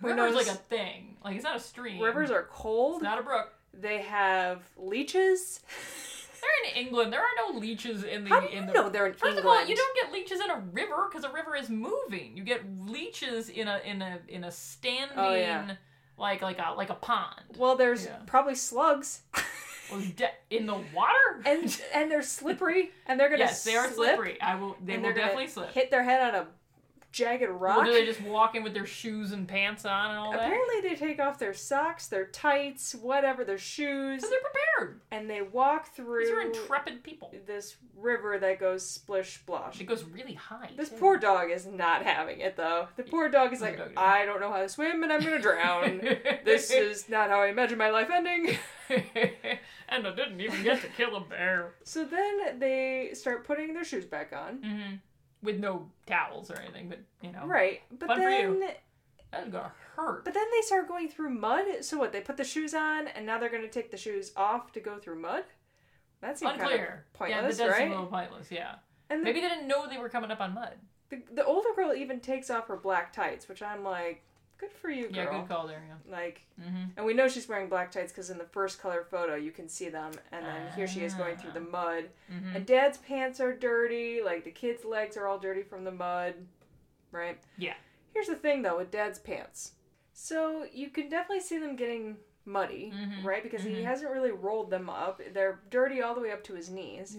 who 0.00 0.08
River's 0.08 0.34
knows? 0.34 0.46
like 0.46 0.54
a 0.54 0.58
thing. 0.58 1.16
Like 1.24 1.36
it's 1.36 1.44
not 1.44 1.56
a 1.56 1.60
stream. 1.60 2.02
Rivers 2.02 2.30
are 2.30 2.40
It's 2.40 2.48
cold. 2.52 3.02
not 3.02 3.18
a 3.18 3.22
brook. 3.22 3.52
They 3.72 4.02
have 4.02 4.62
leeches. 4.76 5.60
They're 6.40 6.72
in 6.72 6.86
England. 6.86 7.12
There 7.12 7.20
are 7.20 7.50
no 7.52 7.58
leeches 7.58 8.04
in 8.04 8.24
the 8.24 8.30
How 8.30 8.40
do 8.40 8.46
in 8.46 8.60
you 8.60 8.66
the. 8.66 8.72
know 8.72 8.88
they're 8.88 9.06
in 9.06 9.12
First 9.14 9.38
England? 9.38 9.38
of 9.40 9.46
all, 9.46 9.66
you 9.66 9.74
don't 9.74 9.96
get 9.96 10.12
leeches 10.12 10.40
in 10.40 10.50
a 10.50 10.58
river 10.72 11.08
because 11.10 11.24
a 11.24 11.32
river 11.32 11.56
is 11.56 11.68
moving. 11.68 12.36
You 12.36 12.44
get 12.44 12.62
leeches 12.86 13.48
in 13.48 13.66
a 13.68 13.80
in 13.84 14.02
a 14.02 14.18
in 14.28 14.44
a 14.44 14.50
standing 14.52 15.16
Oh, 15.18 15.34
yeah. 15.34 15.74
Like 16.18 16.42
like 16.42 16.58
a 16.58 16.74
like 16.76 16.90
a 16.90 16.94
pond. 16.94 17.40
Well, 17.56 17.76
there's 17.76 18.04
Yeah. 18.04 18.16
probably 18.26 18.54
slugs, 18.54 19.22
in 20.50 20.66
the 20.66 20.74
water. 20.94 21.42
and 21.46 21.80
and 21.94 22.10
they're 22.10 22.22
slippery, 22.22 22.90
and 23.06 23.18
they're 23.18 23.28
gonna 23.30 23.40
yes, 23.40 23.64
they 23.64 23.76
are 23.76 23.84
slip, 23.90 24.08
slippery. 24.16 24.40
I 24.40 24.56
will. 24.56 24.76
They 24.84 24.98
will 24.98 25.14
definitely 25.14 25.46
slip. 25.48 25.70
hit 25.72 25.90
their 25.90 26.02
head 26.02 26.34
on 26.34 26.40
a 26.42 26.46
jagged 27.12 27.48
rock. 27.48 27.78
Well, 27.78 27.86
do 27.86 27.92
they 27.92 28.04
just 28.04 28.20
walk 28.22 28.54
in 28.54 28.62
with 28.62 28.74
their 28.74 28.86
shoes 28.86 29.32
and 29.32 29.46
pants 29.48 29.84
on 29.84 30.10
and 30.10 30.18
all 30.18 30.32
that? 30.32 30.40
Apparently, 30.40 30.80
they 30.88 30.94
take 30.94 31.20
off 31.20 31.38
their 31.38 31.54
socks, 31.54 32.06
their 32.08 32.26
tights, 32.26 32.94
whatever, 32.94 33.44
their 33.44 33.58
shoes, 33.58 34.16
Because 34.22 34.30
they're 34.30 34.40
prepared. 34.78 35.00
and 35.10 35.28
they 35.28 35.42
walk 35.42 35.88
through 35.94 36.20
These 36.24 36.30
are 36.30 36.40
intrepid 36.42 37.02
people. 37.02 37.32
this 37.46 37.76
river 37.96 38.38
that 38.38 38.60
goes 38.60 38.88
splish 38.88 39.40
splosh. 39.44 39.80
It 39.80 39.84
goes 39.84 40.04
really 40.04 40.34
high. 40.34 40.70
This 40.76 40.90
too. 40.90 40.96
poor 40.96 41.16
dog 41.18 41.50
is 41.50 41.66
not 41.66 42.02
having 42.04 42.40
it 42.40 42.56
though. 42.56 42.88
The 42.96 43.02
poor 43.02 43.28
dog 43.28 43.52
is 43.52 43.58
Poor 43.58 43.68
like, 43.70 43.78
dog. 43.78 43.92
I 43.96 44.24
don't 44.24 44.40
know 44.40 44.52
how 44.52 44.60
to 44.62 44.68
swim 44.68 45.02
and 45.02 45.12
I'm 45.12 45.20
gonna 45.22 45.40
drown. 45.40 46.00
this 46.44 46.70
is 46.70 47.08
not 47.08 47.30
how 47.30 47.40
I 47.40 47.48
imagine 47.48 47.76
my 47.78 47.90
life 47.90 48.08
ending. 48.12 48.56
and 49.88 50.06
I 50.06 50.14
didn't 50.14 50.40
even 50.40 50.62
get 50.62 50.80
to 50.82 50.88
kill 50.88 51.16
a 51.16 51.20
bear. 51.20 51.74
So 51.84 52.04
then 52.04 52.58
they 52.58 53.10
start 53.14 53.44
putting 53.46 53.74
their 53.74 53.84
shoes 53.84 54.04
back 54.04 54.32
on. 54.32 54.58
hmm 54.62 54.94
With 55.42 55.58
no 55.60 55.88
towels 56.06 56.50
or 56.50 56.56
anything, 56.60 56.88
but 56.88 56.98
you 57.22 57.30
know, 57.32 57.46
Right. 57.46 57.82
But 57.96 58.08
Fun 58.08 58.16
for 58.18 58.24
then 58.24 58.52
you. 58.54 58.68
that's 59.30 59.50
gonna 59.50 59.72
hurt. 59.94 60.24
but 60.24 60.34
then 60.34 60.44
they 60.52 60.62
start 60.66 60.88
going 60.88 61.08
through 61.08 61.30
mud. 61.30 61.64
So 61.82 61.96
what, 61.98 62.12
they 62.12 62.20
put 62.20 62.36
the 62.36 62.44
shoes 62.44 62.74
on 62.74 63.08
and 63.08 63.24
now 63.26 63.38
they're 63.38 63.48
gonna 63.50 63.68
take 63.68 63.90
the 63.90 63.96
shoes 63.96 64.32
off 64.36 64.72
to 64.72 64.80
go 64.80 64.98
through 64.98 65.20
mud? 65.20 65.44
That's 66.20 66.40
seems 66.40 66.50
kind 66.52 66.62
of 66.62 66.68
Unclear. 66.70 67.04
pointless, 67.12 67.36
yeah, 67.36 67.42
that 67.42 67.56
does 67.56 67.70
right? 67.70 67.78
seem 67.78 67.88
a 67.88 67.94
little 67.94 68.06
pointless. 68.06 68.50
Yeah. 68.50 68.74
And 69.10 69.20
the, 69.20 69.24
Maybe 69.24 69.40
they 69.40 69.48
didn't 69.48 69.68
know 69.68 69.88
they 69.88 69.98
were 69.98 70.08
coming 70.08 70.30
up 70.32 70.40
on 70.40 70.54
mud. 70.54 70.74
the, 71.10 71.22
the 71.32 71.44
older 71.44 71.68
girl 71.76 71.94
even 71.94 72.18
takes 72.20 72.50
off 72.50 72.66
her 72.66 72.76
black 72.76 73.12
tights, 73.12 73.48
which 73.48 73.62
I'm 73.62 73.84
like, 73.84 74.22
good 74.58 74.72
for 74.72 74.90
you, 74.90 75.08
girl. 75.08 75.24
Yeah, 75.24 75.40
good 75.40 75.48
call 75.48 75.66
there. 75.66 75.82
Yeah. 75.88 76.12
Like, 76.12 76.42
hmm 76.60 76.84
and 76.96 77.06
we 77.06 77.14
know 77.14 77.28
she's 77.28 77.48
wearing 77.48 77.68
black 77.68 77.90
tights 77.92 78.12
because 78.12 78.30
in 78.30 78.38
the 78.38 78.44
first 78.44 78.80
color 78.80 79.06
photo 79.10 79.34
you 79.36 79.50
can 79.52 79.68
see 79.68 79.88
them, 79.88 80.12
and 80.32 80.44
then 80.46 80.68
here 80.74 80.86
she 80.86 81.00
is 81.04 81.14
going 81.14 81.36
through 81.36 81.52
the 81.52 81.60
mud. 81.60 82.04
hmm 82.28 82.56
And 82.56 82.66
Dad's 82.66 82.98
pants 82.98 83.40
are 83.40 83.54
dirty. 83.54 84.20
Like 84.24 84.44
the 84.44 84.50
kid's 84.50 84.84
legs 84.84 85.16
are 85.16 85.26
all 85.26 85.38
dirty 85.38 85.62
from 85.62 85.84
the 85.84 85.92
mud, 85.92 86.34
right? 87.12 87.38
Yeah. 87.56 87.74
Here's 88.12 88.26
the 88.26 88.34
thing 88.36 88.62
though 88.62 88.76
with 88.78 88.90
Dad's 88.90 89.18
pants. 89.18 89.72
So 90.12 90.66
you 90.72 90.90
can 90.90 91.08
definitely 91.08 91.40
see 91.44 91.58
them 91.58 91.76
getting 91.76 92.16
muddy, 92.44 92.92
Mhm. 92.94 93.24
right? 93.24 93.42
Because 93.42 93.62
he 93.62 93.74
Mhm. 93.74 93.84
hasn't 93.84 94.10
really 94.10 94.32
rolled 94.32 94.70
them 94.70 94.88
up. 94.90 95.20
They're 95.32 95.60
dirty 95.70 96.02
all 96.02 96.14
the 96.14 96.20
way 96.20 96.32
up 96.32 96.42
to 96.44 96.54
his 96.54 96.68
knees. 96.70 97.14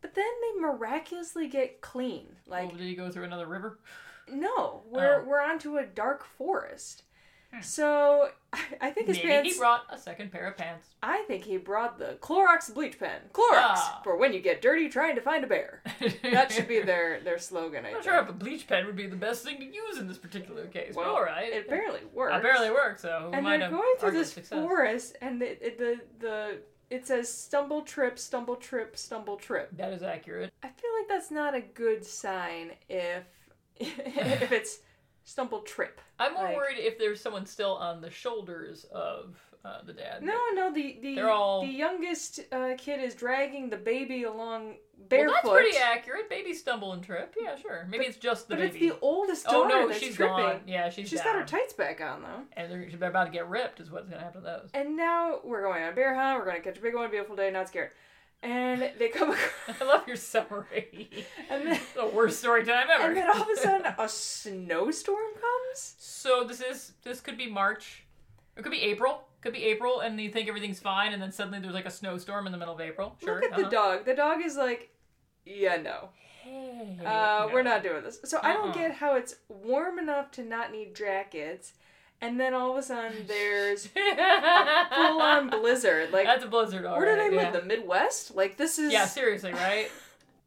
But 0.00 0.14
then 0.14 0.24
they 0.40 0.60
miraculously 0.60 1.46
get 1.48 1.80
clean. 1.80 2.36
Like 2.46 2.70
oh, 2.72 2.76
did 2.76 2.86
he 2.86 2.94
go 2.94 3.10
through 3.10 3.24
another 3.24 3.46
river? 3.46 3.78
No, 4.28 4.82
we're 4.90 5.20
Oh. 5.20 5.24
we're 5.26 5.40
onto 5.40 5.76
a 5.78 5.84
dark 5.86 6.24
forest. 6.24 7.02
Hmm. 7.52 7.60
So 7.60 8.30
I 8.80 8.90
think 8.90 9.08
his 9.08 9.18
Maybe 9.18 9.28
pants. 9.28 9.52
he 9.52 9.58
brought 9.58 9.82
a 9.90 9.98
second 9.98 10.32
pair 10.32 10.46
of 10.46 10.56
pants. 10.56 10.88
I 11.02 11.22
think 11.26 11.44
he 11.44 11.58
brought 11.58 11.98
the 11.98 12.16
Clorox 12.20 12.72
bleach 12.72 12.98
pen. 12.98 13.20
Clorox 13.32 13.76
Ah. 13.76 14.00
for 14.04 14.16
when 14.16 14.32
you 14.32 14.40
get 14.40 14.62
dirty 14.62 14.88
trying 14.88 15.14
to 15.16 15.20
find 15.20 15.44
a 15.44 15.46
bear. 15.46 15.82
That 16.22 16.50
should 16.50 16.66
be 16.68 16.80
their 16.92 17.20
their 17.20 17.38
slogan. 17.38 17.84
I 17.84 17.88
I'm 17.88 17.94
not 17.94 18.04
sure 18.04 18.18
if 18.20 18.28
a 18.28 18.32
bleach 18.32 18.66
pen 18.66 18.86
would 18.86 18.96
be 18.96 19.06
the 19.06 19.16
best 19.16 19.44
thing 19.44 19.58
to 19.58 19.64
use 19.66 19.98
in 19.98 20.08
this 20.08 20.18
particular 20.18 20.66
case. 20.66 20.94
Well, 20.94 21.06
but 21.06 21.14
all 21.14 21.22
right. 21.24 21.52
It 21.52 21.68
barely 21.68 22.00
works. 22.14 22.34
Apparently 22.36 22.70
works. 22.70 23.02
So 23.02 23.26
who 23.28 23.32
and 23.32 23.44
might 23.44 23.58
they're 23.58 23.68
have 23.68 23.76
going 23.78 23.94
through 23.98 24.12
this 24.12 24.32
success. 24.32 24.58
forest, 24.58 25.16
and 25.20 25.40
the, 25.40 25.58
the 25.78 26.00
the 26.20 26.58
It 26.88 27.06
says 27.06 27.30
stumble 27.32 27.82
trip, 27.82 28.18
stumble 28.18 28.56
trip, 28.56 28.96
stumble 28.96 29.36
trip. 29.36 29.68
That 29.76 29.92
is 29.92 30.02
accurate. 30.02 30.52
I 30.62 30.68
feel 30.68 30.90
like 30.98 31.08
that's 31.08 31.30
not 31.30 31.54
a 31.54 31.60
good 31.60 32.04
sign 32.04 32.72
if 32.88 33.24
if 33.80 34.52
it's 34.52 34.78
stumble 35.24 35.60
trip. 35.60 36.00
I'm 36.18 36.34
more 36.34 36.44
Like- 36.44 36.56
worried 36.56 36.78
if 36.78 36.98
there's 36.98 37.20
someone 37.20 37.46
still 37.46 37.74
on 37.74 38.00
the 38.00 38.10
shoulders 38.10 38.84
of 38.92 39.36
uh, 39.64 39.80
the 39.86 39.92
dad. 39.92 40.22
No, 40.24 40.36
no, 40.54 40.72
the 40.72 40.98
the 41.00 41.14
They're 41.14 41.30
all- 41.30 41.62
the 41.62 41.68
youngest 41.72 42.40
uh, 42.50 42.70
kid 42.76 43.00
is 43.00 43.14
dragging 43.14 43.70
the 43.70 43.76
baby 43.76 44.24
along 44.24 44.66
Well, 44.66 44.76
barefoot. 45.08 45.34
that's 45.44 45.48
pretty 45.50 45.76
accurate. 45.76 46.28
Baby 46.28 46.52
stumble 46.52 46.92
and 46.94 47.02
trip. 47.02 47.36
Yeah, 47.40 47.54
sure. 47.54 47.86
Maybe 47.88 48.04
it's 48.06 48.16
just 48.18 48.48
the 48.48 48.56
but 48.56 48.72
baby. 48.72 48.86
it's 48.88 48.94
the 48.96 49.00
oldest 49.00 49.46
oh 49.48 49.62
daughter 49.68 49.82
no, 49.82 49.88
that's 49.88 50.00
she's 50.00 50.16
tripping. 50.16 50.36
gone. 50.36 50.60
Yeah, 50.66 50.90
she's 50.90 51.08
she's 51.08 51.20
down. 51.20 51.34
got 51.34 51.40
her 51.42 51.46
tights 51.46 51.74
back 51.74 52.00
on 52.00 52.22
though. 52.22 52.42
and 52.54 52.72
they're, 52.72 52.84
she's 52.90 52.94
about 53.00 53.26
to 53.26 53.30
get 53.30 53.48
ripped. 53.48 53.78
Is 53.78 53.88
what's 53.88 54.08
gonna 54.08 54.20
happen 54.20 54.42
to 54.42 54.46
those. 54.46 54.70
And 54.74 54.96
now 54.96 55.38
we're 55.44 55.62
going 55.62 55.84
on 55.84 55.90
a 55.90 55.94
bear 55.94 56.12
hunt. 56.16 56.38
We're 56.40 56.44
going 56.44 56.56
to 56.60 56.62
catch 56.68 56.78
a 56.78 56.82
big 56.82 56.96
one, 56.96 57.08
beautiful 57.10 57.36
day, 57.36 57.50
not 57.52 57.68
scared. 57.68 57.90
And 58.42 58.90
they 58.98 59.08
come 59.08 59.30
across, 59.30 59.80
I 59.80 59.84
love 59.84 60.06
your 60.08 60.16
summary. 60.16 61.08
and 61.48 61.66
then 61.66 61.80
the 61.94 62.06
worst 62.06 62.40
story 62.40 62.64
time 62.64 62.88
ever. 62.92 63.08
and 63.08 63.16
then 63.16 63.30
all 63.30 63.42
of 63.42 63.48
a 63.48 63.56
sudden 63.56 63.86
a 63.98 64.08
snowstorm 64.08 65.32
comes. 65.34 65.94
So 65.98 66.44
this 66.44 66.60
is 66.60 66.92
this 67.04 67.20
could 67.20 67.38
be 67.38 67.48
March. 67.50 68.04
It 68.56 68.62
could 68.62 68.72
be 68.72 68.82
April. 68.82 69.24
Could 69.40 69.52
be 69.54 69.64
April, 69.64 70.00
and 70.00 70.20
you 70.20 70.30
think 70.30 70.48
everything's 70.48 70.78
fine, 70.78 71.12
and 71.12 71.20
then 71.22 71.32
suddenly 71.32 71.58
there's 71.58 71.74
like 71.74 71.86
a 71.86 71.90
snowstorm 71.90 72.46
in 72.46 72.52
the 72.52 72.58
middle 72.58 72.74
of 72.74 72.80
April. 72.80 73.16
Sure. 73.22 73.36
Look 73.40 73.44
at 73.44 73.50
the 73.56 73.62
uh-huh. 73.62 73.70
dog. 73.70 74.04
The 74.04 74.14
dog 74.14 74.38
is 74.44 74.56
like, 74.56 74.90
yeah, 75.44 75.76
no. 75.78 76.10
Hey, 76.42 76.96
Uh, 77.00 77.46
no. 77.46 77.50
We're 77.52 77.62
not 77.62 77.82
doing 77.82 78.02
this. 78.04 78.20
So 78.24 78.38
I 78.42 78.52
don't 78.52 78.68
Uh-uh. 78.68 78.74
get 78.74 78.92
how 78.92 79.16
it's 79.16 79.34
warm 79.48 79.98
enough 79.98 80.30
to 80.32 80.44
not 80.44 80.70
need 80.70 80.94
jackets, 80.94 81.72
and 82.22 82.40
then 82.40 82.54
all 82.54 82.70
of 82.72 82.78
a 82.78 82.82
sudden 82.82 83.24
there's 83.26 83.86
full 83.86 85.20
on 85.20 85.50
blizzard. 85.50 86.10
Like, 86.12 86.24
That's 86.26 86.44
a 86.44 86.48
blizzard. 86.48 86.86
All 86.86 86.96
where 86.98 87.16
right, 87.16 87.30
they 87.30 87.36
yeah. 87.36 87.50
live? 87.50 87.52
The 87.52 87.62
Midwest? 87.62 88.34
Like, 88.34 88.56
this 88.56 88.78
is. 88.78 88.90
Yeah, 88.92 89.04
seriously, 89.04 89.52
right? 89.52 89.90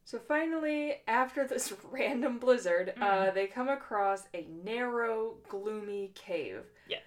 So 0.08 0.20
finally, 0.20 0.98
after 1.08 1.48
this 1.48 1.72
random 1.90 2.38
blizzard, 2.38 2.92
Mm-hmm. 2.96 3.02
uh, 3.02 3.30
they 3.32 3.48
come 3.48 3.68
across 3.68 4.22
a 4.34 4.46
narrow, 4.64 5.34
gloomy 5.48 6.12
cave. 6.14 6.60
Yeah. 6.88 6.98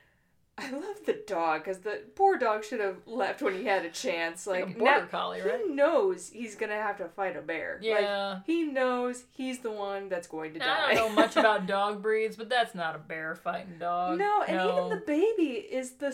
I 0.61 0.71
love 0.71 1.05
the 1.05 1.21
dog 1.25 1.63
because 1.63 1.79
the 1.79 2.01
poor 2.15 2.37
dog 2.37 2.63
should 2.65 2.79
have 2.81 2.97
left 3.07 3.41
when 3.41 3.53
he 3.55 3.63
had 3.65 3.85
a 3.85 3.89
chance. 3.89 4.45
Like 4.45 4.65
Like, 4.65 4.75
a 4.75 4.79
border 4.79 5.05
collie, 5.07 5.41
he 5.41 5.73
knows 5.73 6.29
he's 6.29 6.55
gonna 6.55 6.73
have 6.75 6.97
to 6.97 7.07
fight 7.07 7.35
a 7.37 7.41
bear. 7.41 7.79
Like, 7.81 8.01
Yeah. 8.01 8.39
he 8.45 8.63
knows 8.63 9.23
he's 9.31 9.59
the 9.59 9.71
one 9.71 10.09
that's 10.09 10.27
going 10.27 10.53
to 10.53 10.59
die. 10.59 10.89
I 10.89 10.93
don't 10.95 11.15
know 11.15 11.21
much 11.21 11.35
about 11.37 11.65
dog 11.65 12.01
breeds, 12.01 12.35
but 12.35 12.49
that's 12.49 12.75
not 12.75 12.95
a 12.95 12.99
bear 12.99 13.35
fighting 13.35 13.77
dog. 13.79 14.19
No, 14.19 14.43
and 14.43 14.59
even 14.69 14.89
the 14.89 15.03
baby 15.05 15.53
is 15.71 15.91
the 15.93 16.11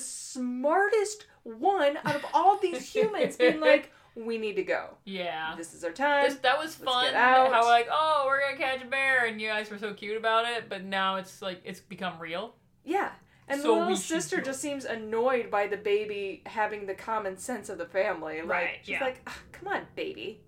smartest 0.50 1.26
one 1.44 1.98
out 2.06 2.16
of 2.16 2.26
all 2.34 2.58
these 2.58 2.94
humans, 2.94 3.36
being 3.38 3.60
like, 3.60 3.92
"We 4.16 4.38
need 4.38 4.56
to 4.58 4.64
go. 4.64 4.98
yeah. 5.06 5.56
This 5.58 5.74
is 5.74 5.84
our 5.84 5.92
time." 5.92 6.26
This, 6.30 6.36
that 6.40 6.58
was 6.58 6.80
Let's 6.80 6.92
fun. 6.92 7.06
get 7.06 7.16
out. 7.16 7.52
How 7.52 7.66
like, 7.66 7.88
oh, 7.92 8.26
we're 8.28 8.42
gonna 8.42 8.58
catch 8.58 8.84
a 8.84 8.88
bear, 8.88 9.26
and 9.26 9.40
you 9.42 9.48
guys 9.48 9.70
were 9.70 9.78
so 9.78 9.94
cute 9.94 10.18
about 10.18 10.46
it, 10.46 10.70
but 10.70 10.84
now 10.84 11.16
it's 11.18 11.42
like 11.42 11.62
it's 11.64 11.80
become 11.80 12.20
real. 12.20 12.56
Yeah. 12.84 13.12
And 13.48 13.62
So 13.62 13.76
the 13.76 13.80
little 13.82 13.96
sister 13.96 14.42
just 14.42 14.60
seems 14.60 14.86
annoyed 14.86 15.52
by 15.52 15.68
the 15.68 15.78
baby 15.78 16.42
having 16.48 16.88
the 16.88 16.96
common 16.96 17.38
sense 17.38 17.70
of 17.70 17.78
the 17.78 17.86
family. 17.86 18.42
Like, 18.42 18.50
Right, 18.50 18.78
She's 18.82 18.90
yeah. 18.90 19.04
like, 19.04 19.22
"Ah, 19.28 19.38
come 19.52 19.68
on, 19.68 19.82
baby. 19.96 20.42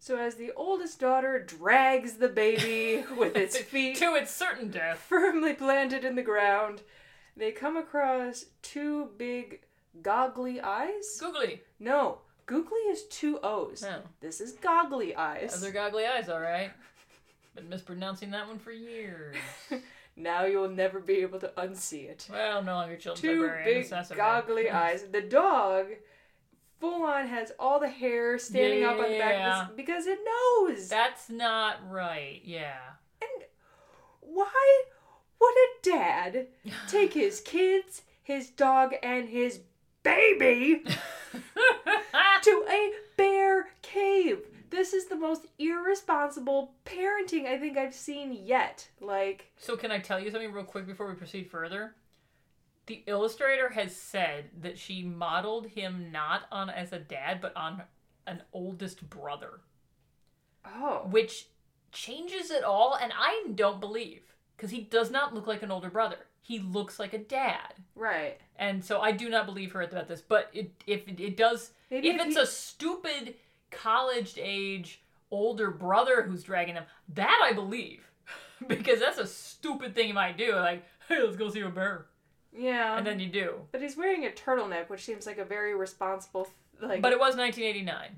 so 0.00 0.16
as 0.18 0.34
the 0.34 0.50
oldest 0.56 0.98
daughter 0.98 1.38
drags 1.38 2.14
the 2.14 2.28
baby 2.28 3.04
with 3.16 3.36
its 3.36 3.56
feet 3.58 3.96
to 3.98 4.14
its 4.16 4.32
certain 4.32 4.70
death. 4.70 4.98
firmly 4.98 5.54
planted 5.54 6.04
in 6.04 6.16
the 6.16 6.22
ground, 6.22 6.82
they 7.36 7.52
come 7.52 7.76
across 7.76 8.46
two 8.62 9.10
big 9.16 9.60
goggly 10.02 10.60
eyes. 10.60 11.16
Googly. 11.20 11.62
No, 11.78 12.18
googly 12.46 12.80
is 12.90 13.04
two 13.04 13.38
O's. 13.44 13.84
Oh. 13.88 14.02
This 14.20 14.40
is 14.40 14.52
goggly 14.54 15.14
eyes. 15.14 15.52
Those 15.52 15.70
are 15.70 15.72
goggly 15.72 16.04
eyes, 16.04 16.28
all 16.28 16.40
right. 16.40 16.72
Been 17.54 17.68
mispronouncing 17.68 18.32
that 18.32 18.48
one 18.48 18.58
for 18.58 18.72
years. 18.72 19.36
now 20.16 20.44
you'll 20.44 20.68
never 20.68 21.00
be 21.00 21.14
able 21.18 21.40
to 21.40 21.52
unsee 21.56 22.08
it. 22.08 22.28
Well, 22.30 22.62
no 22.62 22.74
longer 22.74 22.96
children's 22.96 23.20
two 23.20 23.50
big 23.64 24.16
goggly 24.16 24.70
eyes. 24.70 25.04
The 25.10 25.20
dog 25.22 25.86
full 26.80 27.02
on 27.04 27.26
has 27.28 27.52
all 27.58 27.80
the 27.80 27.88
hair 27.88 28.38
standing 28.38 28.84
up 28.84 28.98
on 28.98 29.10
the 29.10 29.18
back 29.18 29.34
of 29.34 29.38
Yeah. 29.40 29.66
his, 29.66 29.76
because 29.76 30.06
it 30.06 30.18
knows. 30.24 30.88
That's 30.88 31.28
not 31.30 31.76
right. 31.90 32.40
Yeah. 32.44 32.78
and 33.22 33.44
why 34.20 34.82
would 35.40 35.54
a 35.54 35.82
dad 35.82 36.46
take 36.88 37.12
his 37.14 37.40
kids, 37.44 38.02
his 38.22 38.50
dog, 38.50 38.94
and 39.02 39.28
his 39.28 39.60
baby 40.02 40.82
to 42.42 42.64
a 42.68 42.92
bear 43.16 43.68
cave? 43.82 44.38
This 44.74 44.92
is 44.92 45.06
the 45.06 45.14
most 45.16 45.46
irresponsible 45.58 46.74
parenting 46.84 47.46
I 47.46 47.58
think 47.58 47.78
I've 47.78 47.94
seen 47.94 48.32
yet. 48.32 48.88
Like, 49.00 49.52
so 49.56 49.76
can 49.76 49.92
I 49.92 50.00
tell 50.00 50.18
you 50.18 50.30
something 50.32 50.52
real 50.52 50.64
quick 50.64 50.84
before 50.86 51.06
we 51.08 51.14
proceed 51.14 51.48
further? 51.48 51.94
The 52.86 53.04
illustrator 53.06 53.68
has 53.70 53.94
said 53.94 54.46
that 54.62 54.76
she 54.76 55.04
modeled 55.04 55.68
him 55.68 56.10
not 56.10 56.42
on 56.50 56.68
as 56.70 56.92
a 56.92 56.98
dad, 56.98 57.40
but 57.40 57.56
on 57.56 57.82
an 58.26 58.42
oldest 58.52 59.08
brother, 59.08 59.60
oh, 60.66 61.06
which 61.10 61.46
changes 61.92 62.50
it 62.50 62.64
all, 62.64 62.98
and 63.00 63.12
I 63.16 63.44
don't 63.54 63.80
believe 63.80 64.22
because 64.56 64.70
he 64.70 64.80
does 64.82 65.10
not 65.10 65.34
look 65.34 65.46
like 65.46 65.62
an 65.62 65.70
older 65.70 65.88
brother. 65.88 66.16
He 66.42 66.58
looks 66.58 66.98
like 66.98 67.14
a 67.14 67.18
dad. 67.18 67.74
right. 67.94 68.38
And 68.56 68.84
so 68.84 69.00
I 69.00 69.12
do 69.12 69.28
not 69.30 69.46
believe 69.46 69.72
her 69.72 69.82
about 69.82 70.08
this. 70.08 70.20
But 70.20 70.50
it, 70.52 70.70
if 70.86 71.08
it, 71.08 71.18
it 71.18 71.36
does, 71.36 71.70
Maybe 71.90 72.08
if 72.10 72.16
if 72.16 72.26
it's 72.26 72.36
he- 72.36 72.42
a 72.42 72.46
stupid 72.46 73.34
college 73.76 74.34
age 74.40 75.02
older 75.30 75.70
brother 75.70 76.22
who's 76.22 76.42
dragging 76.44 76.74
them. 76.74 76.84
That 77.14 77.40
I 77.42 77.52
believe, 77.52 78.08
because 78.68 79.00
that's 79.00 79.18
a 79.18 79.26
stupid 79.26 79.94
thing 79.94 80.08
you 80.08 80.14
might 80.14 80.36
do. 80.38 80.54
Like, 80.54 80.84
hey, 81.08 81.22
let's 81.22 81.36
go 81.36 81.50
see 81.50 81.60
a 81.60 81.68
bear, 81.68 82.06
Yeah. 82.52 82.96
and 82.96 83.06
then 83.06 83.20
you 83.20 83.28
do. 83.28 83.54
But 83.72 83.82
he's 83.82 83.96
wearing 83.96 84.24
a 84.26 84.30
turtleneck, 84.30 84.88
which 84.88 85.04
seems 85.04 85.26
like 85.26 85.38
a 85.38 85.44
very 85.44 85.74
responsible 85.74 86.48
like. 86.80 87.02
But 87.02 87.12
it 87.12 87.18
was 87.18 87.36
1989. 87.36 88.16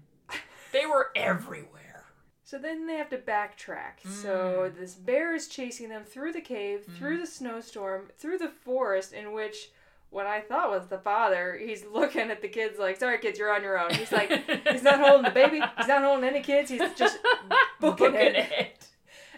They 0.72 0.84
were 0.86 1.10
everywhere. 1.16 2.04
so 2.44 2.58
then 2.58 2.86
they 2.86 2.94
have 2.96 3.08
to 3.10 3.18
backtrack. 3.18 4.06
So 4.06 4.70
Mm. 4.70 4.78
this 4.78 4.94
bear 4.94 5.34
is 5.34 5.48
chasing 5.48 5.88
them 5.88 6.04
through 6.04 6.32
the 6.32 6.40
cave, 6.40 6.84
through 6.98 7.18
the 7.18 7.26
snowstorm, 7.26 8.10
through 8.18 8.38
the 8.38 8.48
forest, 8.48 9.12
in 9.12 9.32
which 9.32 9.70
what 10.10 10.26
I 10.26 10.40
thought 10.40 10.70
was 10.70 10.86
the 10.86 10.98
father, 10.98 11.58
he's 11.60 11.84
looking 11.84 12.30
at 12.30 12.40
the 12.42 12.48
kids 12.48 12.78
like, 12.78 12.98
"Sorry, 12.98 13.18
kids, 13.18 13.38
you're 13.38 13.54
on 13.54 13.62
your 13.62 13.78
own." 13.78 13.92
He's 13.92 14.12
like, 14.12 14.30
he's 14.70 14.82
not 14.82 15.00
holding 15.00 15.24
the 15.24 15.30
baby. 15.30 15.60
He's 15.76 15.88
not 15.88 16.02
holding 16.02 16.24
any 16.28 16.42
kids. 16.42 16.70
He's 16.70 16.94
just 16.94 17.18
booking, 17.80 18.14
it. 18.14 18.88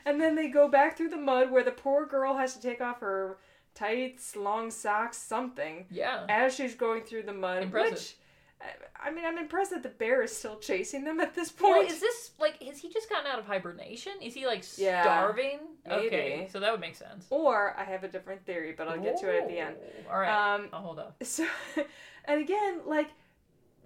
And 0.04 0.20
then 0.20 0.34
they 0.36 0.48
go 0.48 0.68
back 0.68 0.96
through 0.96 1.10
the 1.10 1.16
mud 1.16 1.50
where 1.50 1.64
the 1.64 1.70
poor 1.72 2.06
girl 2.06 2.36
has 2.36 2.54
to 2.54 2.60
take 2.60 2.80
off 2.80 3.00
her 3.00 3.38
tights, 3.74 4.36
long 4.36 4.70
socks, 4.70 5.16
something. 5.18 5.86
Yeah. 5.90 6.24
as 6.28 6.54
she's 6.54 6.74
going 6.74 7.02
through 7.02 7.24
the 7.24 7.34
mud. 7.34 7.64
Impressive. 7.64 7.92
Which, 7.94 8.16
I- 8.60 9.10
mean, 9.10 9.24
I'm 9.24 9.38
impressed 9.38 9.70
that 9.70 9.82
the 9.82 9.88
bear 9.88 10.22
is 10.22 10.36
still 10.36 10.58
chasing 10.58 11.04
them 11.04 11.18
at 11.20 11.34
this 11.34 11.52
Well, 11.60 11.74
point. 11.76 11.90
is 11.90 12.00
this 12.00 12.32
like 12.38 12.62
has 12.62 12.78
he 12.78 12.88
just 12.90 13.08
gotten 13.08 13.30
out 13.30 13.38
of 13.38 13.46
hibernation? 13.46 14.12
Is 14.20 14.34
he 14.34 14.46
like 14.46 14.64
Yeah, 14.76 15.02
starving? 15.02 15.60
Okay, 15.88 16.48
so 16.52 16.60
that 16.60 16.70
would 16.72 16.80
make 16.80 16.94
sense. 16.96 17.26
or 17.30 17.74
I 17.78 17.84
have 17.84 18.04
a 18.04 18.08
different 18.08 18.44
theory, 18.44 18.72
but 18.76 18.86
I'll 18.88 19.00
get 19.00 19.16
to 19.20 19.30
it 19.34 19.42
at 19.42 19.48
the 19.48 19.58
end. 19.58 19.76
All 20.10 20.18
right, 20.18 20.54
Um, 20.54 20.68
I'll 20.72 20.82
hold 20.82 20.98
up. 20.98 21.16
So, 21.24 21.46
and 22.26 22.40
again, 22.40 22.80
like 22.84 23.08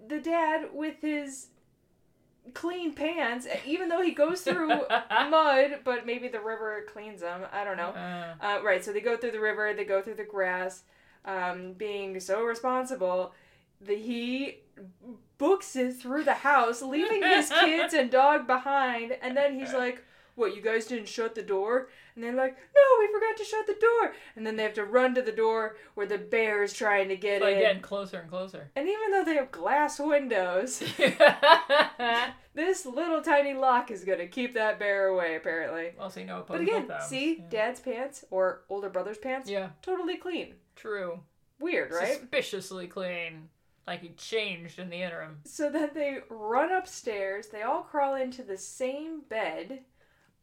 the 0.05 0.19
dad 0.19 0.69
with 0.73 0.99
his 1.01 1.47
clean 2.53 2.93
pants, 2.93 3.47
even 3.65 3.87
though 3.87 4.01
he 4.01 4.11
goes 4.11 4.41
through 4.41 4.67
mud, 5.29 5.79
but 5.85 6.05
maybe 6.05 6.27
the 6.27 6.41
river 6.41 6.83
cleans 6.91 7.21
them. 7.21 7.43
I 7.53 7.63
don't 7.63 7.77
know. 7.77 7.89
Uh, 7.89 8.33
Uh, 8.41 8.59
right, 8.63 8.83
so 8.83 8.91
they 8.91 8.99
go 9.01 9.15
through 9.15 9.31
the 9.31 9.39
river, 9.39 9.73
they 9.73 9.85
go 9.85 10.01
through 10.01 10.15
the 10.15 10.25
grass, 10.25 10.83
um, 11.23 11.73
being 11.73 12.19
so 12.19 12.43
responsible. 12.43 13.33
The, 13.79 13.95
he 13.95 14.62
books 15.37 15.75
it 15.75 15.93
through 15.93 16.23
the 16.23 16.33
house, 16.33 16.81
leaving 16.81 17.23
his 17.23 17.49
kids 17.49 17.93
and 17.93 18.09
dog 18.11 18.47
behind, 18.47 19.15
and 19.21 19.35
then 19.35 19.59
he's 19.59 19.73
like, 19.73 20.03
What, 20.35 20.55
you 20.55 20.61
guys 20.61 20.85
didn't 20.85 21.07
shut 21.09 21.35
the 21.35 21.43
door? 21.43 21.89
And 22.15 22.23
they're 22.23 22.33
like, 22.33 22.55
No, 22.55 22.81
we 22.99 23.07
forgot 23.13 23.37
to 23.37 23.43
shut 23.43 23.65
the 23.67 23.73
door. 23.79 24.13
And 24.35 24.45
then 24.45 24.55
they 24.55 24.63
have 24.63 24.73
to 24.75 24.85
run 24.85 25.15
to 25.15 25.21
the 25.21 25.31
door 25.31 25.75
where 25.95 26.05
the 26.05 26.17
bear 26.17 26.63
is 26.63 26.73
trying 26.73 27.09
to 27.09 27.15
get 27.17 27.41
like 27.41 27.55
in. 27.55 27.59
getting 27.61 27.81
closer 27.81 28.19
and 28.19 28.29
closer. 28.29 28.69
And 28.75 28.87
even 28.87 29.11
though 29.11 29.23
they 29.25 29.35
have 29.35 29.51
glass 29.51 29.99
windows, 29.99 30.81
this 32.53 32.85
little 32.85 33.21
tiny 33.21 33.53
lock 33.53 33.91
is 33.91 34.03
gonna 34.03 34.27
keep 34.27 34.53
that 34.53 34.79
bear 34.79 35.07
away, 35.07 35.35
apparently. 35.35 35.91
well, 35.97 36.11
you 36.15 36.25
know, 36.25 36.43
But 36.47 36.61
again, 36.61 36.87
see, 37.07 37.43
dad's 37.49 37.79
pants 37.79 38.23
or 38.31 38.61
older 38.69 38.89
brother's 38.89 39.17
pants, 39.17 39.49
Yeah, 39.49 39.69
totally 39.81 40.17
clean. 40.17 40.55
true. 40.75 41.19
Weird, 41.59 41.93
right? 41.93 42.17
Suspiciously 42.19 42.87
clean, 42.87 43.47
like 43.87 44.01
he 44.01 44.09
changed 44.09 44.79
in 44.79 44.89
the 44.89 45.01
interim. 45.01 45.39
So 45.45 45.69
then 45.69 45.91
they 45.93 46.19
run 46.29 46.71
upstairs. 46.71 47.47
They 47.47 47.61
all 47.63 47.81
crawl 47.83 48.15
into 48.15 48.43
the 48.43 48.57
same 48.57 49.21
bed 49.29 49.81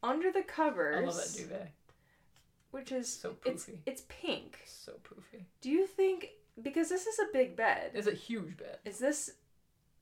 under 0.03 0.31
the 0.31 0.43
covers. 0.43 1.03
I 1.03 1.07
love 1.07 1.17
that 1.17 1.37
duvet. 1.37 1.73
which 2.71 2.93
is 2.93 3.09
So 3.13 3.37
it's 3.45 3.67
poofy. 3.67 3.79
it's 3.87 4.03
pink. 4.09 4.59
So 4.67 4.93
poofy. 5.03 5.45
Do 5.61 5.71
you 5.71 5.87
think 5.87 6.31
because 6.63 6.89
this 6.89 7.07
is 7.07 7.19
a 7.19 7.33
big 7.33 7.57
bed? 7.57 7.93
It's 7.95 8.07
a 8.07 8.13
huge 8.15 8.57
bed. 8.57 8.79
Is 8.85 8.99
this 8.99 9.33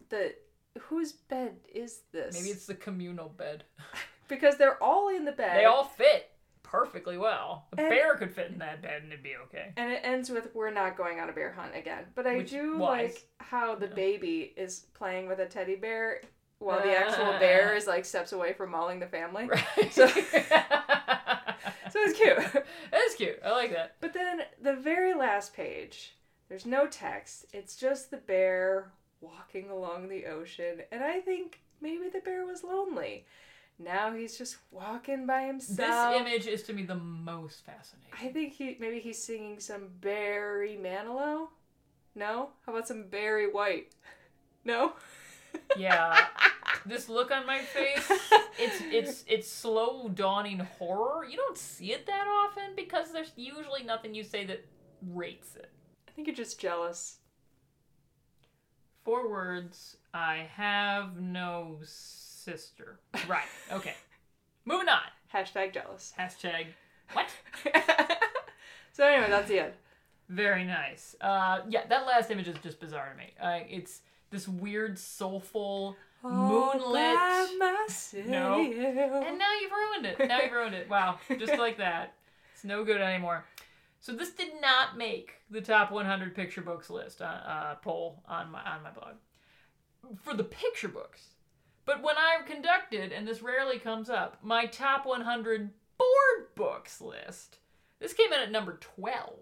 the 0.09 0.35
whose 0.79 1.13
bed 1.13 1.57
is 1.73 2.01
this? 2.13 2.35
Maybe 2.35 2.51
it's 2.51 2.67
the 2.67 2.75
communal 2.75 3.29
bed. 3.29 3.65
because 4.29 4.57
they're 4.57 4.83
all 4.83 5.09
in 5.09 5.25
the 5.25 5.33
bed. 5.33 5.57
They 5.57 5.65
all 5.65 5.85
fit 5.85 6.31
perfectly 6.71 7.17
well. 7.17 7.67
A 7.77 7.81
And- 7.81 7.89
bear 7.91 8.15
could 8.17 8.35
fit 8.35 8.51
in 8.51 8.59
that 8.59 8.83
bed 8.83 9.03
and 9.03 9.13
it'd 9.13 9.23
be 9.23 9.37
okay. 9.47 9.73
and 9.77 9.91
it 9.93 10.01
ends 10.05 10.29
with 10.31 10.55
we're 10.55 10.71
not 10.71 10.97
going 10.97 11.19
on 11.21 11.29
a 11.29 11.33
bear 11.33 11.53
hunt 11.53 11.75
again. 11.75 12.05
But 12.15 12.27
I 12.27 12.37
Which- 12.37 12.51
do 12.51 12.77
like 12.77 13.27
how 13.39 13.75
the 13.75 13.87
baby 13.89 14.53
is 14.57 14.87
playing 14.95 15.29
with 15.29 15.39
a 15.39 15.47
teddy 15.47 15.77
bear 15.77 16.21
while 16.59 16.81
the 16.83 16.97
actual 16.97 17.33
bear 17.39 17.75
is 17.75 17.87
like 17.87 18.05
steps 18.05 18.33
away 18.33 18.53
from 18.53 18.71
mauling 18.71 19.01
the 19.01 19.07
family. 19.07 19.49
Right. 19.49 19.93
So- 19.93 20.09
So 21.91 22.01
it's 22.03 22.19
cute. 22.19 22.65
That's 22.93 23.15
cute. 23.17 23.39
I 23.43 23.51
like 23.53 23.71
that. 23.73 23.97
But 24.01 24.13
then 24.13 24.43
the 24.61 24.75
very 24.75 25.15
last 25.15 25.55
page, 25.55 26.15
there's 26.51 26.67
no 26.67 26.87
text. 26.87 27.47
It's 27.55 27.77
just 27.77 28.11
the 28.11 28.19
bear 28.19 28.93
walking 29.23 29.71
along 29.71 30.09
the 30.09 30.27
ocean. 30.27 30.83
And 30.93 31.03
I 31.03 31.21
think 31.21 31.61
maybe 31.81 32.11
the 32.13 32.21
bear 32.21 32.45
was 32.45 32.63
lonely. 32.63 33.25
Now 33.79 34.13
he's 34.13 34.37
just 34.37 34.57
walking 34.71 35.27
by 35.27 35.43
himself. 35.43 36.13
This 36.13 36.21
image 36.21 36.47
is 36.47 36.63
to 36.65 36.73
me 36.73 36.83
the 36.83 36.97
most 36.97 37.65
fascinating. 37.65 38.13
I 38.21 38.33
think 38.33 38.55
he 38.55 38.77
maybe 38.81 38.99
he's 38.99 39.23
singing 39.23 39.61
some 39.61 39.89
Barry 40.01 40.79
Manilow. 40.81 41.49
No? 42.15 42.51
How 42.67 42.73
about 42.73 42.89
some 42.89 43.05
Barry 43.05 43.51
White? 43.51 43.93
No? 44.65 44.93
Yeah. 45.77 46.27
this 46.87 47.09
look 47.09 47.31
on 47.31 47.47
my 47.47 47.59
face, 47.61 48.11
it's 48.59 48.83
it's 48.93 49.25
it's 49.27 49.51
slow 49.51 50.09
dawning 50.09 50.59
horror. 50.79 51.25
You 51.25 51.37
don't 51.37 51.57
see 51.57 51.93
it 51.93 52.07
that 52.07 52.27
often 52.27 52.75
because 52.77 53.13
there's 53.13 53.33
usually 53.37 53.83
nothing 53.83 54.15
you 54.15 54.25
say 54.25 54.45
that 54.47 54.65
rates 55.11 55.57
it. 55.57 55.71
I 56.07 56.11
think 56.13 56.27
you're 56.27 56.37
just 56.37 56.61
jealous. 56.61 57.17
Four 59.05 59.31
words. 59.31 59.97
I 60.13 60.49
have 60.55 61.19
no 61.21 61.79
sister. 62.49 62.99
Right. 63.29 63.47
Okay. 63.73 63.95
Moving 64.65 64.89
on. 64.89 65.01
Hashtag 65.35 65.75
jealous. 65.75 66.15
Hashtag 66.19 66.67
what? 67.13 67.29
so 68.93 69.07
anyway, 69.07 69.29
that's 69.29 69.49
the 69.49 69.61
end. 69.61 69.73
Very 70.29 70.65
nice. 70.65 71.15
Uh, 71.21 71.61
yeah, 71.69 71.87
that 71.89 72.07
last 72.07 72.31
image 72.31 72.49
is 72.49 72.57
just 72.63 72.81
bizarre 72.81 73.11
to 73.11 73.17
me. 73.17 73.33
Uh, 73.41 73.61
it's 73.69 74.01
this 74.31 74.47
weird, 74.49 74.99
soulful, 74.99 75.97
moonlit. 76.23 77.17
No. 78.27 78.61
And 78.61 79.39
now 79.39 79.53
you've 79.61 79.73
ruined 79.73 80.07
it. 80.07 80.29
Now 80.29 80.41
you've 80.41 80.53
ruined 80.53 80.75
it. 80.75 80.89
Wow. 80.89 81.19
Just 81.39 81.59
like 81.59 81.79
that. 81.79 82.15
It's 82.55 82.65
no 82.65 82.85
good 82.85 83.01
anymore. 83.01 83.45
So 84.01 84.13
this 84.13 84.31
did 84.31 84.61
not 84.61 84.97
make 84.97 85.33
the 85.51 85.61
top 85.61 85.91
100 85.91 86.35
picture 86.35 86.63
books 86.63 86.89
list 86.91 87.21
uh, 87.21 87.25
uh, 87.25 87.75
poll 87.77 88.23
on 88.29 88.51
my 88.51 88.63
on 88.63 88.83
my 88.83 88.91
blog 88.91 89.15
for 90.23 90.35
the 90.35 90.45
picture 90.45 90.89
books. 90.89 91.35
But 91.89 92.03
when 92.03 92.17
I've 92.19 92.45
conducted, 92.45 93.13
and 93.13 93.27
this 93.27 93.41
rarely 93.41 93.79
comes 93.79 94.11
up, 94.11 94.37
my 94.43 94.67
top 94.67 95.07
100 95.07 95.71
board 95.97 96.55
books 96.55 97.01
list, 97.01 97.61
this 97.99 98.13
came 98.13 98.31
in 98.31 98.41
at 98.41 98.53
number 98.53 98.77
12. 98.79 99.39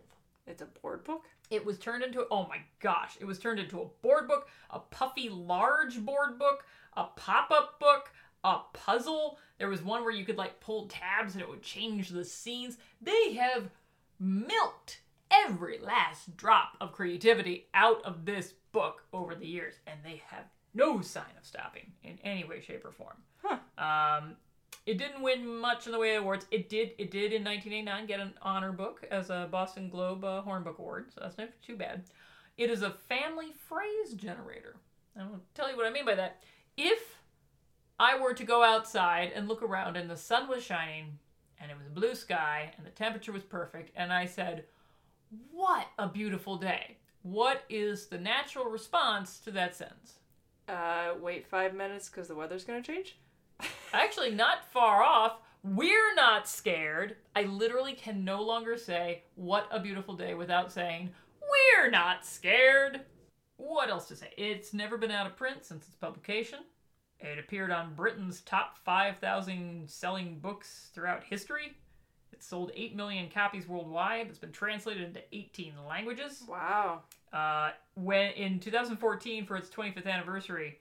It's 0.47 0.63
a 0.63 0.67
board 0.67 1.03
book? 1.03 1.25
It 1.51 1.67
was 1.67 1.77
turned 1.77 2.05
into 2.05 2.25
oh 2.31 2.47
my 2.47 2.61
gosh, 2.79 3.17
it 3.19 3.25
was 3.25 3.41
turned 3.41 3.59
into 3.59 3.81
a 3.81 3.89
board 4.01 4.29
book, 4.29 4.47
a 4.71 4.79
puffy 4.79 5.29
large 5.29 5.99
board 5.99 6.39
book, 6.39 6.65
a 6.97 7.07
pop-up 7.17 7.81
book, 7.81 8.13
a 8.45 8.59
puzzle. 8.73 9.41
There 9.59 9.69
was 9.69 9.83
one 9.83 10.05
where 10.05 10.15
you 10.15 10.25
could 10.25 10.39
like 10.39 10.61
pull 10.61 10.87
tabs 10.87 11.33
and 11.33 11.43
it 11.43 11.49
would 11.49 11.63
change 11.65 12.11
the 12.11 12.25
scenes. 12.25 12.79
They 13.03 13.33
have 13.33 13.71
milked 14.21 15.01
every 15.33 15.81
last 15.81 16.37
drop 16.37 16.77
of 16.81 16.93
creativity 16.93 17.67
out 17.75 18.05
of 18.05 18.25
this 18.25 18.55
book 18.71 19.03
over 19.13 19.35
the 19.35 19.49
years 19.49 19.75
and 19.89 19.99
they 20.05 20.23
have 20.29 20.45
no 20.77 21.01
sign 21.01 21.35
of 21.39 21.45
stopping 21.45 21.93
in 22.05 22.19
any 22.23 22.45
way 22.45 22.61
shape 22.61 22.85
or 22.85 22.93
form. 22.93 23.17
Um 23.79 24.37
it 24.87 24.99
didn't 24.99 25.23
win 25.23 25.45
much 25.61 25.87
in 25.87 25.93
the 25.93 25.99
way 25.99 26.15
of 26.15 26.23
awards. 26.23 26.47
It 26.53 26.69
did. 26.69 26.93
It 26.97 27.11
did 27.11 27.33
in 27.33 27.43
1989 27.43 28.07
get 28.07 28.21
an 28.21 28.35
honor 28.41 28.71
book 28.71 29.05
as 29.11 29.31
a 29.31 29.49
Boston 29.51 29.89
Globe 29.89 30.25
uh, 30.25 30.43
Hornbook 30.47 30.79
Award, 30.79 31.07
so 31.13 31.21
that's 31.21 31.37
not 31.37 31.49
too 31.61 31.77
bad. 31.77 32.05
It 32.57 32.71
is 32.71 32.83
a 32.83 32.91
family 32.91 33.53
phrase 33.69 34.15
generator. 34.15 34.77
I 35.19 35.25
will 35.25 35.41
tell 35.55 35.69
you 35.69 35.77
what 35.77 35.87
I 35.87 35.91
mean 35.91 36.05
by 36.05 36.15
that. 36.15 36.45
If 36.77 37.17
I 37.99 38.19
were 38.19 38.33
to 38.35 38.45
go 38.45 38.63
outside 38.63 39.33
and 39.35 39.49
look 39.49 39.63
around 39.63 39.97
and 39.97 40.09
the 40.09 40.17
sun 40.17 40.49
was 40.49 40.63
shining 40.63 41.19
and 41.61 41.71
it 41.71 41.77
was 41.77 41.87
a 41.87 41.91
blue 41.91 42.15
sky 42.15 42.73
and 42.77 42.87
the 42.87 42.91
temperature 42.91 43.33
was 43.33 43.43
perfect 43.43 43.91
and 43.97 44.13
I 44.13 44.27
said, 44.27 44.67
"What 45.51 45.89
a 45.99 46.07
beautiful 46.09 46.57
day." 46.57 46.99
What 47.23 47.65
is 47.69 48.07
the 48.07 48.19
natural 48.19 48.67
response 48.67 49.41
to 49.41 49.51
that 49.51 49.75
sentence? 49.75 50.21
Uh, 50.69 51.15
wait 51.21 51.47
five 51.47 51.75
minutes 51.75 52.09
because 52.09 52.29
the 52.29 52.35
weather's 52.35 52.65
gonna 52.65 52.83
change? 52.83 53.19
Actually, 53.93 54.33
not 54.33 54.71
far 54.73 55.03
off. 55.03 55.39
We're 55.63 56.15
not 56.15 56.49
scared. 56.49 57.17
I 57.35 57.43
literally 57.43 57.95
can 57.95 58.25
no 58.25 58.43
longer 58.43 58.77
say, 58.77 59.25
What 59.35 59.69
a 59.71 59.81
beautiful 59.81 60.15
day, 60.15 60.35
without 60.35 60.73
saying, 60.73 61.11
We're 61.41 61.91
not 61.91 62.25
scared. 62.25 63.01
What 63.57 63.89
else 63.91 64.07
to 64.09 64.17
say? 64.17 64.33
It's 64.37 64.75
never 64.75 64.99
been 64.99 65.11
out 65.11 65.27
of 65.27 65.37
print 65.37 65.65
since 65.65 65.87
its 65.87 65.97
publication. 65.97 66.61
It 67.19 67.39
appeared 67.39 67.71
on 67.71 67.95
Britain's 67.95 68.43
top 68.43 68.77
5,000 68.79 69.89
selling 69.89 70.39
books 70.39 70.91
throughout 70.95 71.25
history. 71.25 71.77
It 72.33 72.43
sold 72.43 72.71
8 72.75 72.95
million 72.95 73.31
copies 73.31 73.67
worldwide. 73.67 74.27
It's 74.29 74.39
been 74.39 74.53
translated 74.53 75.03
into 75.03 75.23
18 75.33 75.73
languages. 75.89 76.43
Wow. 76.47 77.03
Uh, 77.33 77.71
when 77.95 78.33
in 78.33 78.61
2014 78.61 79.47
for 79.47 79.57
its 79.57 79.69
25th 79.69 80.07
anniversary, 80.07 80.79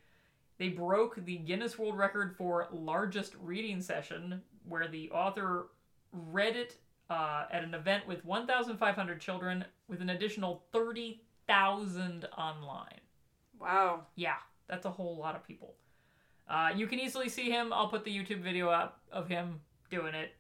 they 0.58 0.70
broke 0.70 1.24
the 1.26 1.38
Guinness 1.38 1.78
World 1.78 1.98
Record 1.98 2.36
for 2.38 2.68
largest 2.72 3.36
reading 3.42 3.82
session, 3.82 4.42
where 4.68 4.88
the 4.88 5.12
author 5.12 5.68
read 6.12 6.56
it 6.56 6.78
uh, 7.10 7.46
at 7.52 7.64
an 7.64 7.74
event 7.74 8.08
with 8.08 8.24
1,500 8.24 9.20
children, 9.20 9.66
with 9.88 10.02
an 10.02 10.10
additional 10.10 10.64
30,000 10.72 12.28
online. 12.38 13.02
Wow. 13.60 14.06
Yeah, 14.16 14.38
that's 14.68 14.86
a 14.86 14.92
whole 14.92 15.18
lot 15.18 15.36
of 15.36 15.44
people. 15.46 15.76
Uh, 16.48 16.70
you 16.76 16.88
can 16.88 17.00
easily 17.00 17.30
see 17.30 17.50
him. 17.50 17.74
I'll 17.74 17.90
put 17.90 18.06
the 18.06 18.16
YouTube 18.16 18.42
video 18.42 18.70
up 18.70 19.02
of 19.12 19.28
him 19.28 19.60
doing 19.90 20.14
it. 20.14 20.32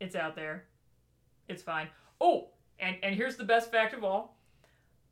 It's 0.00 0.14
out 0.14 0.36
there. 0.36 0.64
It's 1.48 1.62
fine. 1.62 1.88
Oh, 2.20 2.48
and 2.78 2.96
and 3.02 3.14
here's 3.14 3.36
the 3.36 3.44
best 3.44 3.70
fact 3.70 3.94
of 3.94 4.04
all. 4.04 4.35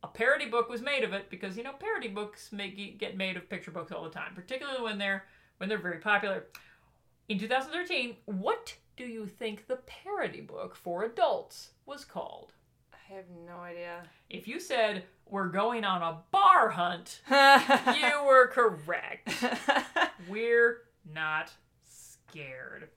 A 0.04 0.06
parody 0.06 0.44
book 0.44 0.68
was 0.68 0.82
made 0.82 1.02
of 1.02 1.14
it 1.14 1.30
because 1.30 1.56
you 1.56 1.62
know 1.62 1.72
parody 1.72 2.08
books 2.08 2.52
make 2.52 2.98
get 2.98 3.16
made 3.16 3.38
of 3.38 3.48
picture 3.48 3.70
books 3.70 3.90
all 3.90 4.04
the 4.04 4.10
time, 4.10 4.34
particularly 4.34 4.82
when 4.82 4.98
they're 4.98 5.24
when 5.56 5.70
they're 5.70 5.78
very 5.78 5.98
popular. 5.98 6.44
In 7.30 7.38
2013, 7.38 8.16
what 8.26 8.76
do 8.98 9.04
you 9.04 9.26
think 9.26 9.66
the 9.66 9.78
parody 9.86 10.42
book 10.42 10.76
for 10.76 11.04
adults 11.04 11.70
was 11.86 12.04
called? 12.04 12.52
I 12.92 13.14
have 13.14 13.24
no 13.46 13.56
idea. 13.56 14.02
If 14.28 14.46
you 14.46 14.60
said 14.60 15.04
we're 15.26 15.48
going 15.48 15.84
on 15.84 16.02
a 16.02 16.18
bar 16.30 16.68
hunt, 16.68 17.22
you 17.30 18.26
were 18.26 18.48
correct. 18.48 19.42
We're 20.28 20.82
not 21.14 21.50
scared. 21.82 22.90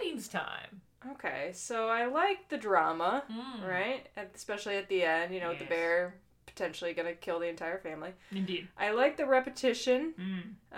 Ratings 0.00 0.28
time. 0.28 0.80
okay, 1.12 1.50
so 1.54 1.88
I 1.88 2.06
like 2.06 2.48
the 2.48 2.56
drama, 2.58 3.22
Mm. 3.30 3.68
right? 3.68 4.06
Especially 4.34 4.76
at 4.76 4.88
the 4.88 5.02
end, 5.04 5.32
you 5.34 5.40
know, 5.40 5.50
with 5.50 5.58
the 5.60 5.64
bear 5.66 6.14
potentially 6.46 6.92
gonna 6.92 7.14
kill 7.14 7.38
the 7.38 7.46
entire 7.48 7.78
family. 7.78 8.12
Indeed. 8.32 8.68
I 8.76 8.90
like 8.90 9.16
the 9.16 9.26
repetition. 9.26 10.14
Mm. 10.18 10.76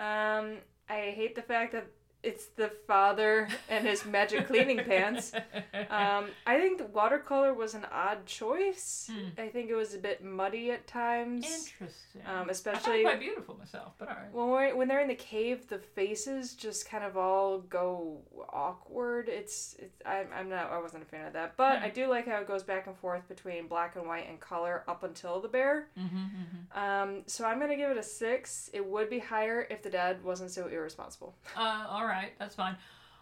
Um, 0.51 0.57
I 0.89 1.11
hate 1.11 1.33
the 1.35 1.41
fact 1.41 1.71
that 1.73 1.87
it's 2.23 2.47
the 2.55 2.69
father 2.87 3.47
and 3.69 3.85
his 3.87 4.05
magic 4.05 4.47
cleaning 4.47 4.77
pants. 4.79 5.31
Um, 5.89 6.27
I 6.45 6.57
think 6.57 6.77
the 6.77 6.85
watercolor 6.85 7.53
was 7.53 7.73
an 7.73 7.85
odd 7.91 8.25
choice. 8.25 9.09
Hmm. 9.11 9.29
I 9.41 9.47
think 9.47 9.69
it 9.69 9.75
was 9.75 9.93
a 9.93 9.97
bit 9.97 10.23
muddy 10.23 10.71
at 10.71 10.87
times. 10.87 11.45
Interesting. 11.45 12.21
Um, 12.25 12.47
I 12.47 12.51
especially 12.51 13.01
quite 13.03 13.19
beautiful 13.19 13.57
myself, 13.57 13.93
but 13.97 14.07
alright. 14.07 14.31
when 14.31 14.49
we're, 14.49 14.75
when 14.75 14.87
they're 14.87 15.01
in 15.01 15.07
the 15.09 15.15
cave, 15.15 15.67
the 15.67 15.79
faces 15.79 16.53
just 16.53 16.87
kind 16.89 17.03
of 17.03 17.17
all 17.17 17.59
go 17.59 18.19
awkward. 18.53 19.27
It's 19.27 19.75
it's 19.79 19.97
I'm, 20.05 20.27
I'm 20.33 20.49
not 20.49 20.71
I 20.71 20.79
wasn't 20.79 21.03
a 21.03 21.05
fan 21.05 21.25
of 21.27 21.33
that, 21.33 21.57
but 21.57 21.79
Hmm. 21.79 21.85
I 21.85 21.89
do 21.89 22.07
like 22.07 22.27
how 22.27 22.37
it 22.37 22.47
goes 22.47 22.63
back 22.63 22.87
and 22.87 22.95
forth 22.97 23.27
between 23.27 23.67
black 23.67 23.95
and 23.95 24.07
white 24.07 24.29
and 24.29 24.39
color 24.39 24.83
up 24.87 25.03
until 25.03 25.41
the 25.41 25.47
bear. 25.47 25.87
Mm-hmm, 25.99 26.17
mm-hmm. 26.17 26.79
Um, 26.79 27.23
so 27.25 27.45
I'm 27.45 27.59
gonna 27.59 27.75
give 27.77 27.91
it 27.91 27.97
a 27.97 28.03
six. 28.03 28.69
It 28.73 28.85
would 28.85 29.09
be 29.09 29.19
higher 29.19 29.67
if 29.69 29.81
the 29.83 29.89
dad 29.89 30.23
wasn't 30.23 30.51
so 30.51 30.67
irresponsible. 30.67 31.35
Uh, 31.55 31.85
alright, 32.11 32.33
that's 32.39 32.55
fine. 32.55 32.75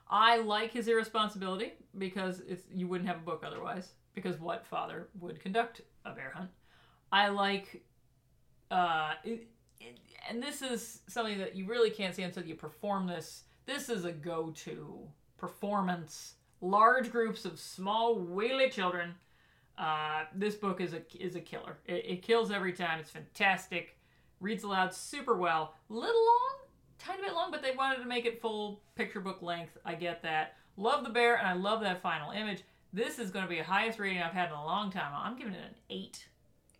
I 0.09 0.37
like 0.37 0.71
his 0.71 0.87
irresponsibility 0.87 1.73
because 1.97 2.41
it's 2.47 2.63
you 2.73 2.87
wouldn't 2.87 3.07
have 3.07 3.17
a 3.17 3.25
book 3.25 3.43
otherwise. 3.45 3.91
Because 4.15 4.39
what 4.39 4.65
father 4.65 5.07
would 5.19 5.39
conduct 5.39 5.81
a 6.03 6.11
bear 6.11 6.33
hunt? 6.35 6.49
I 7.11 7.29
like, 7.29 7.83
uh, 8.71 9.13
it, 9.23 9.47
it, 9.79 9.99
and 10.27 10.41
this 10.41 10.61
is 10.61 11.01
something 11.07 11.37
that 11.37 11.55
you 11.55 11.65
really 11.67 11.89
can't 11.91 12.13
see 12.13 12.23
until 12.23 12.43
you 12.43 12.55
perform 12.55 13.07
this. 13.07 13.43
This 13.65 13.87
is 13.87 14.05
a 14.05 14.11
go-to 14.11 15.07
performance. 15.37 16.33
Large 16.59 17.11
groups 17.11 17.45
of 17.45 17.59
small 17.59 18.17
wheelie 18.17 18.71
children. 18.71 19.13
Uh, 19.77 20.23
this 20.35 20.55
book 20.55 20.81
is 20.81 20.93
a 20.93 21.01
is 21.17 21.35
a 21.35 21.39
killer. 21.39 21.77
It, 21.85 22.05
it 22.05 22.21
kills 22.21 22.51
every 22.51 22.73
time. 22.73 22.99
It's 22.99 23.11
fantastic. 23.11 23.95
reads 24.39 24.63
aloud 24.63 24.93
super 24.93 25.35
well. 25.37 25.75
Little 25.87 26.25
long, 26.25 26.58
tiny 26.99 27.21
bit 27.21 27.33
long, 27.33 27.51
but 27.51 27.61
they 27.61 27.71
wanted 27.71 27.99
to 27.99 28.05
make 28.05 28.25
it 28.25 28.41
full 28.41 28.81
picture 28.95 29.19
book 29.21 29.41
length. 29.41 29.77
I 29.85 29.95
get 29.95 30.21
that. 30.23 30.55
Love 30.77 31.03
the 31.03 31.09
bear, 31.09 31.35
and 31.37 31.47
I 31.47 31.53
love 31.53 31.81
that 31.81 32.01
final 32.01 32.31
image. 32.31 32.63
This 32.93 33.19
is 33.19 33.31
going 33.31 33.45
to 33.45 33.49
be 33.49 33.57
the 33.57 33.63
highest 33.63 33.99
rating 33.99 34.21
I've 34.21 34.33
had 34.33 34.47
in 34.49 34.55
a 34.55 34.65
long 34.65 34.91
time. 34.91 35.11
I'm 35.13 35.37
giving 35.37 35.53
it 35.53 35.59
an 35.63 35.75
eight. 35.89 36.25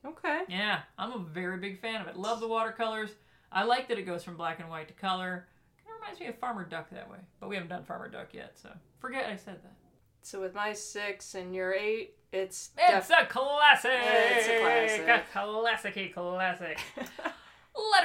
Okay. 0.05 0.41
Yeah, 0.47 0.79
I'm 0.97 1.11
a 1.11 1.19
very 1.19 1.57
big 1.57 1.79
fan 1.81 2.01
of 2.01 2.07
it. 2.07 2.15
Love 2.15 2.39
the 2.39 2.47
watercolors. 2.47 3.11
I 3.51 3.63
like 3.63 3.87
that 3.89 3.97
it 3.99 4.03
goes 4.03 4.23
from 4.23 4.37
black 4.37 4.59
and 4.59 4.69
white 4.69 4.87
to 4.87 4.93
color. 4.93 5.47
Kind 5.85 5.95
of 5.95 6.01
reminds 6.01 6.19
me 6.19 6.27
of 6.27 6.37
Farmer 6.37 6.63
Duck 6.65 6.89
that 6.91 7.09
way, 7.11 7.17
but 7.39 7.49
we 7.49 7.55
haven't 7.55 7.69
done 7.69 7.83
Farmer 7.83 8.07
Duck 8.09 8.33
yet, 8.33 8.57
so 8.57 8.69
forget 8.99 9.25
I 9.25 9.35
said 9.35 9.55
that. 9.63 9.73
So 10.21 10.39
with 10.39 10.53
my 10.53 10.73
six 10.73 11.35
and 11.35 11.53
your 11.53 11.73
eight, 11.73 12.13
it's 12.31 12.69
It's 12.77 13.07
def- 13.09 13.19
a 13.21 13.25
classic. 13.25 13.91
It's 13.93 14.47
a 14.47 14.59
classic. 14.59 15.07
A 15.07 15.37
classicy 15.37 16.13
classic. 16.13 16.79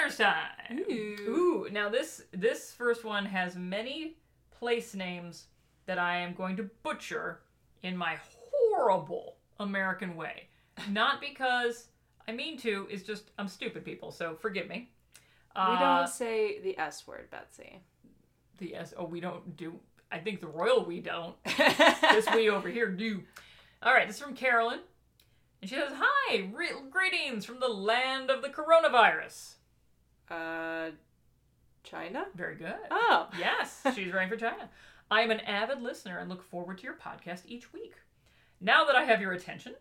Letters 0.04 0.18
time. 0.18 0.80
Ooh, 0.90 1.68
now 1.72 1.88
this 1.88 2.22
this 2.32 2.72
first 2.72 3.04
one 3.04 3.24
has 3.24 3.56
many 3.56 4.16
place 4.50 4.94
names 4.94 5.46
that 5.86 5.98
I 5.98 6.18
am 6.18 6.34
going 6.34 6.56
to 6.56 6.68
butcher 6.82 7.40
in 7.82 7.96
my 7.96 8.18
horrible 8.50 9.36
American 9.60 10.16
way. 10.16 10.48
Not 10.90 11.20
because 11.20 11.88
I 12.28 12.32
mean 12.32 12.58
to, 12.58 12.86
it's 12.90 13.02
just 13.02 13.30
I'm 13.38 13.48
stupid 13.48 13.84
people, 13.84 14.10
so 14.10 14.34
forgive 14.34 14.68
me. 14.68 14.90
we 15.56 15.62
Uh, 15.62 15.98
don't 16.00 16.08
say 16.08 16.60
the 16.60 16.78
S 16.78 17.06
word, 17.06 17.30
Betsy. 17.30 17.80
the 18.58 18.74
S. 18.76 18.92
Oh, 18.96 19.04
we 19.04 19.20
don't 19.20 19.56
do. 19.56 19.78
I 20.12 20.18
think 20.18 20.40
the 20.40 20.46
royal 20.48 20.84
we 20.84 21.00
don't. 21.00 21.34
this 21.44 22.26
we 22.34 22.50
over 22.50 22.68
here 22.68 22.88
do. 22.90 23.22
All 23.82 23.92
right, 23.92 24.06
this 24.06 24.16
is 24.16 24.22
from 24.22 24.34
Carolyn. 24.34 24.80
And 25.60 25.70
she 25.70 25.76
says, 25.76 25.92
Hi, 25.94 26.50
re- 26.52 26.68
greetings 26.90 27.44
from 27.44 27.58
the 27.60 27.68
land 27.68 28.30
of 28.30 28.42
the 28.42 28.48
coronavirus. 28.48 29.53
Uh, 30.30 30.90
China. 31.82 32.26
Very 32.34 32.56
good. 32.56 32.74
Oh. 32.90 33.28
Yes, 33.38 33.82
she's 33.94 34.12
writing 34.12 34.28
for 34.30 34.36
China. 34.36 34.68
I 35.10 35.20
am 35.22 35.30
an 35.30 35.40
avid 35.40 35.82
listener 35.82 36.18
and 36.18 36.28
look 36.30 36.42
forward 36.42 36.78
to 36.78 36.84
your 36.84 36.94
podcast 36.94 37.42
each 37.46 37.72
week. 37.72 37.94
Now 38.60 38.84
that 38.86 38.96
I 38.96 39.04
have 39.04 39.20
your 39.20 39.32
attention, 39.32 39.74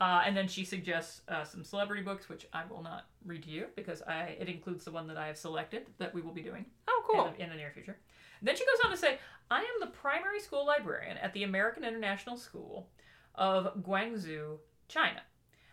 uh, 0.00 0.22
and 0.24 0.36
then 0.36 0.48
she 0.48 0.64
suggests 0.64 1.20
uh, 1.28 1.44
some 1.44 1.62
celebrity 1.64 2.02
books, 2.02 2.28
which 2.28 2.46
I 2.52 2.62
will 2.68 2.82
not 2.82 3.06
read 3.26 3.42
to 3.44 3.50
you 3.50 3.66
because 3.76 4.02
I 4.02 4.36
it 4.40 4.48
includes 4.48 4.84
the 4.84 4.90
one 4.90 5.06
that 5.08 5.16
I 5.18 5.26
have 5.26 5.36
selected 5.36 5.86
that 5.98 6.14
we 6.14 6.22
will 6.22 6.32
be 6.32 6.42
doing 6.42 6.64
Oh, 6.88 7.02
cool. 7.08 7.26
in, 7.26 7.32
the, 7.34 7.42
in 7.44 7.50
the 7.50 7.56
near 7.56 7.70
future. 7.72 7.98
Then 8.42 8.56
she 8.56 8.64
goes 8.64 8.84
on 8.84 8.90
to 8.90 8.96
say, 8.96 9.18
I 9.50 9.60
am 9.60 9.66
the 9.80 9.86
primary 9.88 10.40
school 10.40 10.66
librarian 10.66 11.16
at 11.18 11.32
the 11.34 11.44
American 11.44 11.84
International 11.84 12.36
School 12.36 12.88
of 13.34 13.74
Guangzhou, 13.82 14.58
China. 14.88 15.20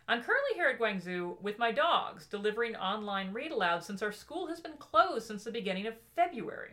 I'm 0.08 0.22
currently 0.22 0.54
here 0.54 0.68
at 0.68 0.80
Guangzhou 0.80 1.40
with 1.40 1.58
my 1.58 1.70
dogs, 1.70 2.26
delivering 2.26 2.74
online 2.74 3.32
read 3.32 3.52
aloud 3.52 3.84
since 3.84 4.02
our 4.02 4.12
school 4.12 4.48
has 4.48 4.60
been 4.60 4.76
closed 4.78 5.26
since 5.26 5.44
the 5.44 5.52
beginning 5.52 5.86
of 5.86 5.94
February. 6.16 6.72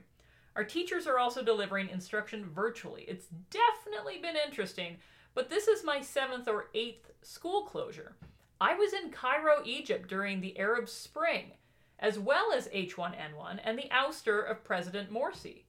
Our 0.56 0.64
teachers 0.64 1.06
are 1.06 1.20
also 1.20 1.44
delivering 1.44 1.90
instruction 1.90 2.50
virtually. 2.50 3.04
It's 3.08 3.28
definitely 3.52 4.18
been 4.20 4.36
interesting, 4.36 4.98
but 5.36 5.50
this 5.50 5.68
is 5.68 5.84
my 5.84 6.02
seventh 6.02 6.48
or 6.48 6.70
eighth 6.74 7.12
school 7.22 7.64
closure. 7.64 8.16
I 8.60 8.74
was 8.74 8.94
in 8.94 9.12
Cairo, 9.12 9.62
Egypt 9.64 10.10
during 10.10 10.42
the 10.42 10.58
Arab 10.58 10.90
Spring, 10.90 11.52
as 12.00 12.18
well 12.18 12.52
as 12.52 12.68
H1N1 12.70 13.60
and 13.64 13.78
the 13.78 13.90
ouster 13.94 14.50
of 14.50 14.64
President 14.64 15.14
Morsi. 15.14 15.64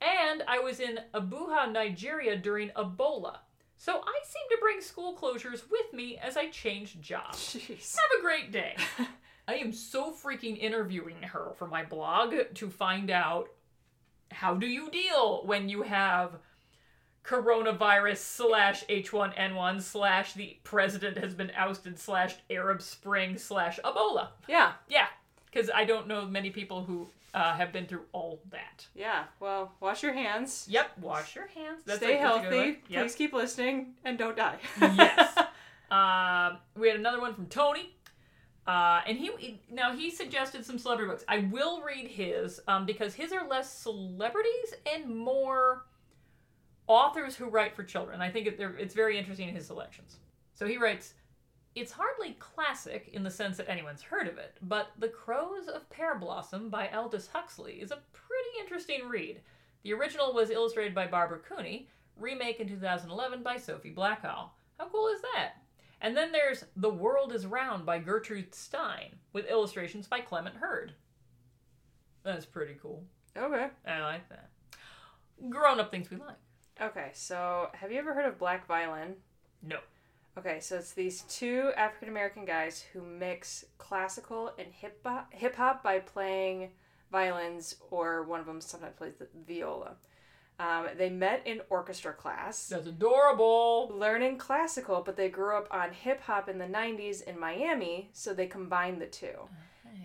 And 0.00 0.42
I 0.48 0.58
was 0.58 0.80
in 0.80 0.98
Abuja, 1.14 1.70
Nigeria 1.70 2.36
during 2.36 2.70
Ebola. 2.70 3.38
So 3.82 3.94
I 3.94 4.20
seem 4.24 4.48
to 4.50 4.58
bring 4.60 4.80
school 4.80 5.16
closures 5.16 5.68
with 5.68 5.92
me 5.92 6.16
as 6.16 6.36
I 6.36 6.50
change 6.50 7.00
jobs. 7.00 7.56
Jeez. 7.58 7.96
Have 7.96 8.20
a 8.20 8.22
great 8.22 8.52
day. 8.52 8.76
I 9.48 9.54
am 9.54 9.72
so 9.72 10.12
freaking 10.12 10.56
interviewing 10.56 11.20
her 11.20 11.50
for 11.56 11.66
my 11.66 11.84
blog 11.84 12.32
to 12.54 12.70
find 12.70 13.10
out 13.10 13.48
how 14.30 14.54
do 14.54 14.68
you 14.68 14.88
deal 14.88 15.42
when 15.46 15.68
you 15.68 15.82
have 15.82 16.36
coronavirus 17.24 18.18
slash 18.18 18.84
H1N1 18.86 19.82
slash 19.82 20.34
the 20.34 20.58
president 20.62 21.18
has 21.18 21.34
been 21.34 21.50
ousted 21.56 21.98
slash 21.98 22.36
Arab 22.50 22.82
Spring 22.82 23.36
slash 23.36 23.80
Ebola. 23.84 24.28
Yeah. 24.48 24.74
Yeah, 24.88 25.08
because 25.46 25.70
I 25.74 25.86
don't 25.86 26.06
know 26.06 26.24
many 26.24 26.50
people 26.50 26.84
who 26.84 27.08
uh, 27.34 27.54
have 27.54 27.72
been 27.72 27.86
through 27.86 28.04
all 28.12 28.40
that. 28.50 28.86
Yeah. 28.94 29.24
Well, 29.40 29.72
wash 29.80 30.02
your 30.02 30.12
hands. 30.12 30.66
Yep, 30.68 30.98
wash 31.00 31.34
your 31.34 31.46
hands. 31.46 31.82
That's 31.86 31.98
Stay 31.98 32.18
a, 32.18 32.22
that's 32.22 32.36
a 32.36 32.40
good 32.40 32.52
healthy. 32.52 32.80
Yep. 32.88 33.02
Please 33.02 33.14
keep 33.14 33.32
listening 33.32 33.94
and 34.04 34.18
don't 34.18 34.36
die. 34.36 34.58
yes. 34.80 35.38
Um, 35.90 36.58
we 36.80 36.88
had 36.88 36.98
another 36.98 37.20
one 37.20 37.34
from 37.34 37.46
Tony. 37.46 37.94
Uh, 38.66 39.00
and 39.06 39.18
he, 39.18 39.30
he- 39.38 39.60
now 39.70 39.92
he 39.94 40.10
suggested 40.10 40.64
some 40.64 40.78
celebrity 40.78 41.10
books. 41.10 41.24
I 41.26 41.38
will 41.50 41.82
read 41.82 42.06
his 42.06 42.60
um, 42.68 42.86
because 42.86 43.14
his 43.14 43.32
are 43.32 43.48
less 43.48 43.72
celebrities 43.72 44.74
and 44.94 45.16
more 45.16 45.86
authors 46.86 47.34
who 47.34 47.46
write 47.46 47.74
for 47.74 47.82
children. 47.82 48.20
I 48.20 48.30
think 48.30 48.46
it, 48.46 48.56
it's 48.78 48.94
very 48.94 49.18
interesting 49.18 49.48
in 49.48 49.54
his 49.54 49.66
selections. 49.66 50.16
So 50.54 50.66
he 50.66 50.76
writes, 50.76 51.14
"It's 51.74 51.92
hardly 51.92 52.34
classic 52.34 53.08
in 53.12 53.22
the 53.22 53.30
sense 53.30 53.56
that 53.56 53.68
anyone's 53.68 54.02
heard 54.02 54.28
of 54.28 54.38
it, 54.38 54.56
but 54.62 54.92
*The 54.98 55.08
Crows 55.08 55.68
of 55.68 55.88
Pear 55.90 56.18
Blossom* 56.18 56.68
by 56.68 56.88
Aldous 56.88 57.28
Huxley 57.28 57.80
is 57.80 57.90
a 57.90 58.02
pretty 58.12 58.58
interesting 58.60 59.08
read. 59.08 59.40
The 59.82 59.94
original 59.94 60.32
was 60.34 60.50
illustrated 60.50 60.94
by 60.94 61.06
Barbara 61.06 61.38
Cooney, 61.38 61.88
remake 62.16 62.60
in 62.60 62.68
2011 62.68 63.42
by 63.42 63.56
Sophie 63.56 63.94
Blackall. 63.94 64.50
How 64.78 64.88
cool 64.88 65.08
is 65.08 65.22
that? 65.22 65.54
And 66.00 66.16
then 66.16 66.32
there's 66.32 66.64
The 66.76 66.90
World 66.90 67.32
is 67.32 67.46
Round 67.46 67.86
by 67.86 67.98
Gertrude 67.98 68.54
Stein, 68.54 69.16
with 69.32 69.46
illustrations 69.46 70.06
by 70.06 70.20
Clement 70.20 70.56
Hurd. 70.56 70.94
That's 72.22 72.44
pretty 72.44 72.74
cool. 72.82 73.04
Okay. 73.36 73.68
I 73.86 74.00
like 74.00 74.28
that. 74.28 74.50
Grown 75.48 75.80
up 75.80 75.90
things 75.90 76.10
we 76.10 76.16
like. 76.18 76.36
Okay. 76.80 77.10
So, 77.14 77.70
have 77.72 77.90
you 77.90 77.98
ever 77.98 78.14
heard 78.14 78.26
of 78.26 78.38
Black 78.38 78.66
Violin? 78.66 79.14
No. 79.62 79.78
Okay, 80.38 80.60
so 80.60 80.76
it's 80.76 80.92
these 80.92 81.22
two 81.22 81.72
African 81.76 82.08
American 82.08 82.44
guys 82.44 82.82
who 82.92 83.02
mix 83.02 83.66
classical 83.78 84.52
and 84.58 84.68
hip 84.72 84.98
hop 85.04 85.32
hip 85.32 85.56
hop 85.56 85.82
by 85.82 85.98
playing 85.98 86.70
violins, 87.10 87.76
or 87.90 88.22
one 88.22 88.40
of 88.40 88.46
them 88.46 88.60
sometimes 88.60 88.94
plays 88.96 89.12
the 89.18 89.28
viola. 89.46 89.96
Um, 90.58 90.86
they 90.96 91.10
met 91.10 91.42
in 91.46 91.60
orchestra 91.70 92.12
class, 92.12 92.68
That's 92.68 92.86
adorable. 92.86 93.90
learning 93.94 94.38
classical, 94.38 95.02
but 95.04 95.16
they 95.16 95.28
grew 95.28 95.56
up 95.56 95.66
on 95.70 95.92
hip 95.92 96.20
hop 96.22 96.48
in 96.48 96.56
the 96.58 96.66
'90s 96.66 97.22
in 97.24 97.38
Miami, 97.38 98.08
so 98.12 98.32
they 98.32 98.46
combined 98.46 99.00
the 99.02 99.06
two. 99.06 99.36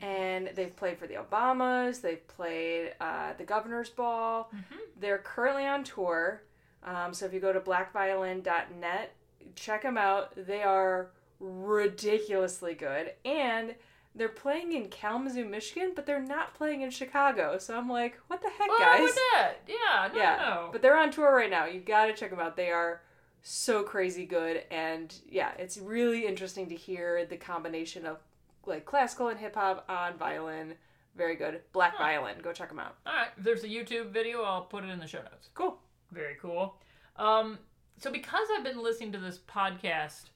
And 0.01 0.49
they've 0.53 0.75
played 0.75 0.97
for 0.99 1.07
the 1.07 1.15
Obamas. 1.15 2.01
They've 2.01 2.27
played 2.27 2.93
uh, 2.99 3.33
the 3.37 3.43
Governor's 3.45 3.89
Ball. 3.89 4.51
They're 4.99 5.17
currently 5.19 5.65
on 5.65 5.83
tour. 5.85 6.43
Um, 6.83 7.13
so 7.13 7.25
if 7.25 7.33
you 7.33 7.39
go 7.39 7.51
to 7.51 7.59
blackviolin.net, 7.59 9.15
check 9.55 9.83
them 9.83 9.97
out. 9.97 10.33
They 10.35 10.63
are 10.63 11.11
ridiculously 11.39 12.73
good. 12.73 13.13
And 13.25 13.75
they're 14.15 14.27
playing 14.29 14.73
in 14.73 14.87
Kalamazoo, 14.89 15.45
Michigan, 15.45 15.91
but 15.95 16.05
they're 16.05 16.21
not 16.21 16.55
playing 16.55 16.81
in 16.81 16.89
Chicago. 16.89 17.57
So 17.57 17.77
I'm 17.77 17.89
like, 17.89 18.19
what 18.27 18.41
the 18.41 18.49
heck, 18.49 18.67
Why 18.67 18.77
guys? 18.79 19.01
would 19.01 19.13
that? 19.13 19.53
Yeah, 19.67 20.09
no, 20.13 20.19
yeah, 20.19 20.35
no. 20.39 20.69
but 20.71 20.81
they're 20.81 20.97
on 20.97 21.11
tour 21.11 21.35
right 21.35 21.49
now. 21.49 21.65
You 21.65 21.79
gotta 21.79 22.13
check 22.13 22.31
them 22.31 22.39
out. 22.39 22.55
They 22.55 22.71
are 22.71 23.01
so 23.43 23.83
crazy 23.83 24.25
good, 24.25 24.63
and 24.71 25.13
yeah, 25.29 25.51
it's 25.59 25.77
really 25.77 26.25
interesting 26.25 26.67
to 26.69 26.75
hear 26.75 27.25
the 27.25 27.37
combination 27.37 28.05
of 28.05 28.17
like 28.65 28.85
classical 28.85 29.27
and 29.27 29.39
hip 29.39 29.55
hop 29.55 29.85
on 29.87 30.17
violin. 30.17 30.73
Very 31.15 31.35
good. 31.35 31.61
Black 31.73 31.97
Violin. 31.97 32.35
Go 32.43 32.53
check 32.53 32.69
them 32.69 32.77
out. 32.77 32.95
All 33.05 33.13
right, 33.13 33.29
there's 33.39 33.63
a 33.63 33.67
YouTube 33.67 34.11
video, 34.11 34.43
I'll 34.43 34.61
put 34.61 34.83
it 34.83 34.89
in 34.89 34.99
the 34.99 35.07
show 35.07 35.19
notes. 35.19 35.49
Cool. 35.55 35.79
Very 36.11 36.35
cool. 36.39 36.75
Um, 37.15 37.57
so 37.97 38.11
because 38.11 38.47
I've 38.55 38.63
been 38.63 38.81
listening 38.81 39.11
to 39.13 39.17
this 39.17 39.39
podcast 39.39 40.29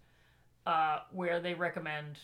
uh, 0.65 0.99
where 1.11 1.39
they 1.39 1.53
recommend 1.53 2.19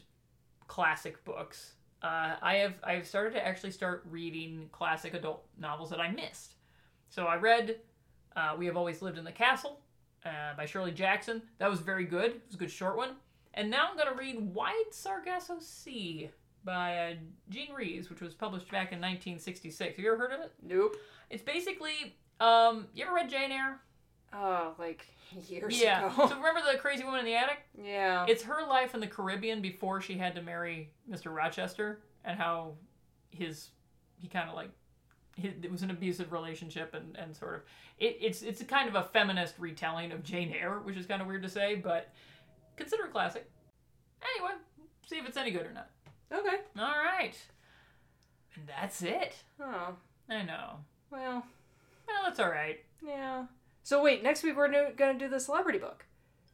classic 0.67 1.23
books, 1.25 1.73
uh, 2.01 2.35
I 2.41 2.55
have 2.55 2.73
I've 2.83 3.07
started 3.07 3.33
to 3.33 3.45
actually 3.45 3.71
start 3.71 4.03
reading 4.09 4.69
classic 4.71 5.13
adult 5.13 5.45
novels 5.59 5.89
that 5.89 5.99
I 5.99 6.11
missed. 6.11 6.55
So 7.09 7.25
I 7.25 7.35
read 7.37 7.77
uh, 8.35 8.55
"We 8.57 8.65
Have 8.65 8.77
Always 8.77 9.01
Lived 9.01 9.17
in 9.17 9.23
the 9.23 9.31
Castle" 9.31 9.79
uh, 10.25 10.55
by 10.55 10.65
Shirley 10.65 10.91
Jackson. 10.91 11.41
That 11.59 11.69
was 11.69 11.79
very 11.79 12.05
good. 12.05 12.31
It 12.31 12.43
was 12.47 12.55
a 12.55 12.59
good 12.59 12.71
short 12.71 12.97
one. 12.97 13.11
And 13.53 13.71
now 13.71 13.87
I'm 13.89 13.97
going 13.97 14.09
to 14.09 14.19
read 14.19 14.53
"Wide 14.53 14.91
Sargasso 14.91 15.57
Sea" 15.59 16.29
by 16.63 16.97
uh, 16.97 17.13
Jean 17.49 17.73
Reeves, 17.73 18.09
which 18.09 18.21
was 18.21 18.33
published 18.33 18.69
back 18.71 18.91
in 18.91 18.99
1966. 18.99 19.95
Have 19.95 20.03
you 20.03 20.11
ever 20.11 20.27
heard 20.27 20.33
of 20.33 20.41
it? 20.41 20.51
Nope. 20.61 20.95
It's 21.29 21.43
basically 21.43 22.15
um, 22.39 22.87
you 22.93 23.05
ever 23.05 23.15
read 23.15 23.29
Jane 23.29 23.51
Eyre? 23.51 23.79
Oh, 24.33 24.73
like 24.77 25.05
years 25.47 25.81
Yeah. 25.81 26.11
ago. 26.13 26.27
so 26.27 26.35
remember 26.35 26.61
the 26.71 26.77
crazy 26.77 27.03
woman 27.03 27.21
in 27.21 27.25
the 27.25 27.35
attic? 27.35 27.59
yeah. 27.81 28.25
It's 28.27 28.43
her 28.43 28.65
life 28.67 28.93
in 28.93 28.99
the 28.99 29.07
Caribbean 29.07 29.61
before 29.61 30.01
she 30.01 30.17
had 30.17 30.35
to 30.35 30.41
marry 30.41 30.91
Mr. 31.09 31.33
Rochester, 31.35 32.01
and 32.25 32.37
how 32.39 32.73
his 33.29 33.69
he 34.19 34.27
kind 34.27 34.49
of 34.49 34.55
like 34.55 34.69
his, 35.35 35.53
it 35.61 35.71
was 35.71 35.83
an 35.83 35.91
abusive 35.91 36.31
relationship, 36.31 36.93
and 36.93 37.15
and 37.15 37.35
sort 37.35 37.55
of 37.55 37.61
it, 37.99 38.17
it's 38.19 38.41
it's 38.41 38.61
a 38.61 38.65
kind 38.65 38.89
of 38.89 38.95
a 38.95 39.03
feminist 39.03 39.55
retelling 39.59 40.11
of 40.11 40.23
Jane 40.23 40.51
Eyre, 40.53 40.79
which 40.83 40.97
is 40.97 41.05
kind 41.05 41.21
of 41.21 41.27
weird 41.27 41.43
to 41.43 41.49
say, 41.49 41.75
but 41.75 42.11
consider 42.75 43.05
it 43.05 43.11
classic. 43.11 43.49
Anyway, 44.35 44.53
see 45.05 45.17
if 45.17 45.27
it's 45.27 45.37
any 45.37 45.51
good 45.51 45.65
or 45.65 45.71
not. 45.73 45.89
okay. 46.33 46.57
All 46.77 46.85
right. 47.03 47.37
And 48.55 48.67
that's 48.67 49.03
it. 49.03 49.35
Oh, 49.61 49.93
I 50.29 50.41
know. 50.41 50.79
well, 51.11 51.43
Well, 52.07 52.23
that's 52.23 52.39
all 52.39 52.49
right. 52.49 52.79
yeah. 53.05 53.45
So 53.87 54.03
wait, 54.03 54.21
next 54.21 54.43
week 54.43 54.57
we're 54.57 54.91
gonna 54.97 55.17
do 55.17 55.29
the 55.29 55.39
celebrity 55.39 55.79
book. 55.79 56.05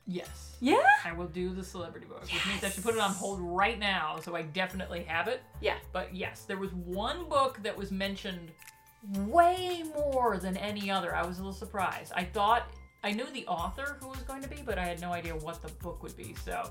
Yes. 0.05 0.55
Yeah. 0.61 0.83
I 1.03 1.13
will 1.13 1.25
do 1.25 1.49
the 1.49 1.63
celebrity 1.63 2.05
book, 2.05 2.21
which 2.21 2.45
means 2.45 2.63
I 2.63 2.69
should 2.69 2.83
put 2.83 2.93
it 2.93 2.99
on 2.99 3.09
hold 3.09 3.39
right 3.41 3.79
now, 3.79 4.19
so 4.21 4.35
I 4.35 4.43
definitely 4.43 5.03
have 5.05 5.27
it. 5.27 5.41
Yeah. 5.59 5.77
But 5.91 6.13
yes, 6.13 6.43
there 6.45 6.57
was 6.57 6.71
one 6.73 7.27
book 7.27 7.57
that 7.63 7.75
was 7.75 7.91
mentioned 7.91 8.51
way 9.15 9.83
more 9.95 10.37
than 10.37 10.55
any 10.57 10.91
other. 10.91 11.15
I 11.15 11.25
was 11.25 11.39
a 11.39 11.41
little 11.41 11.53
surprised. 11.53 12.13
I 12.15 12.23
thought 12.23 12.67
I 13.03 13.13
knew 13.13 13.25
the 13.33 13.47
author 13.47 13.97
who 13.99 14.09
was 14.09 14.19
going 14.19 14.43
to 14.43 14.47
be, 14.47 14.61
but 14.63 14.77
I 14.77 14.85
had 14.85 15.01
no 15.01 15.11
idea 15.11 15.35
what 15.35 15.63
the 15.63 15.69
book 15.81 16.03
would 16.03 16.15
be. 16.15 16.35
So, 16.45 16.69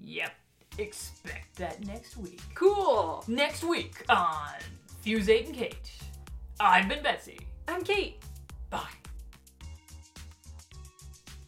yep, 0.00 0.32
expect 0.78 1.54
that 1.58 1.86
next 1.86 2.16
week. 2.16 2.42
Cool. 2.56 3.22
Next 3.28 3.62
week 3.62 4.04
on 4.08 4.50
Fuse 5.02 5.28
8 5.28 5.46
and 5.46 5.54
Kate. 5.54 5.92
I've 6.58 6.88
been 6.88 7.04
Betsy. 7.04 7.38
I'm 7.68 7.84
Kate. 7.84 8.20
Bye. 8.68 8.88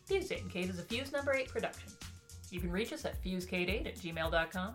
Fuse 0.07 0.31
8 0.31 0.43
and 0.43 0.51
Kate 0.51 0.69
is 0.69 0.79
a 0.79 0.83
Fuse 0.83 1.13
number 1.13 1.35
8 1.35 1.49
production. 1.49 1.89
You 2.51 2.61
can 2.61 2.71
reach 2.71 2.93
us 2.93 3.05
at 3.05 3.23
fusekate8 3.23 3.87
at 3.87 3.97
gmail.com. 3.97 4.75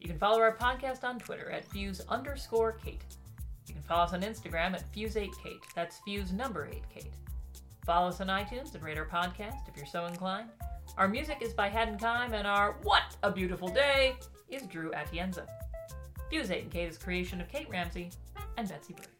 You 0.00 0.08
can 0.08 0.18
follow 0.18 0.40
our 0.40 0.56
podcast 0.56 1.04
on 1.04 1.18
Twitter 1.18 1.50
at 1.50 1.64
fuse 1.64 2.02
underscore 2.08 2.72
Kate. 2.72 3.04
You 3.66 3.74
can 3.74 3.82
follow 3.82 4.04
us 4.04 4.12
on 4.12 4.22
Instagram 4.22 4.74
at 4.74 4.84
fuse8kate. 4.92 5.62
That's 5.74 5.98
fuse 6.04 6.32
number 6.32 6.68
8 6.70 6.82
Kate. 6.92 7.12
Follow 7.86 8.08
us 8.08 8.20
on 8.20 8.26
iTunes 8.28 8.74
and 8.74 8.82
rate 8.82 8.98
our 8.98 9.06
podcast 9.06 9.68
if 9.68 9.76
you're 9.76 9.86
so 9.86 10.06
inclined. 10.06 10.50
Our 10.98 11.08
music 11.08 11.38
is 11.40 11.52
by 11.52 11.68
Haddon 11.68 11.98
Kime, 11.98 12.32
and 12.32 12.46
our 12.46 12.76
What 12.82 13.16
a 13.22 13.30
Beautiful 13.30 13.68
Day 13.68 14.16
is 14.48 14.62
Drew 14.62 14.90
Atienza. 14.92 15.46
Fuse 16.30 16.50
8 16.50 16.64
and 16.64 16.72
Kate 16.72 16.88
is 16.88 16.98
creation 16.98 17.40
of 17.40 17.48
Kate 17.48 17.68
Ramsey 17.70 18.10
and 18.56 18.68
Betsy 18.68 18.94
Bird. 18.94 19.13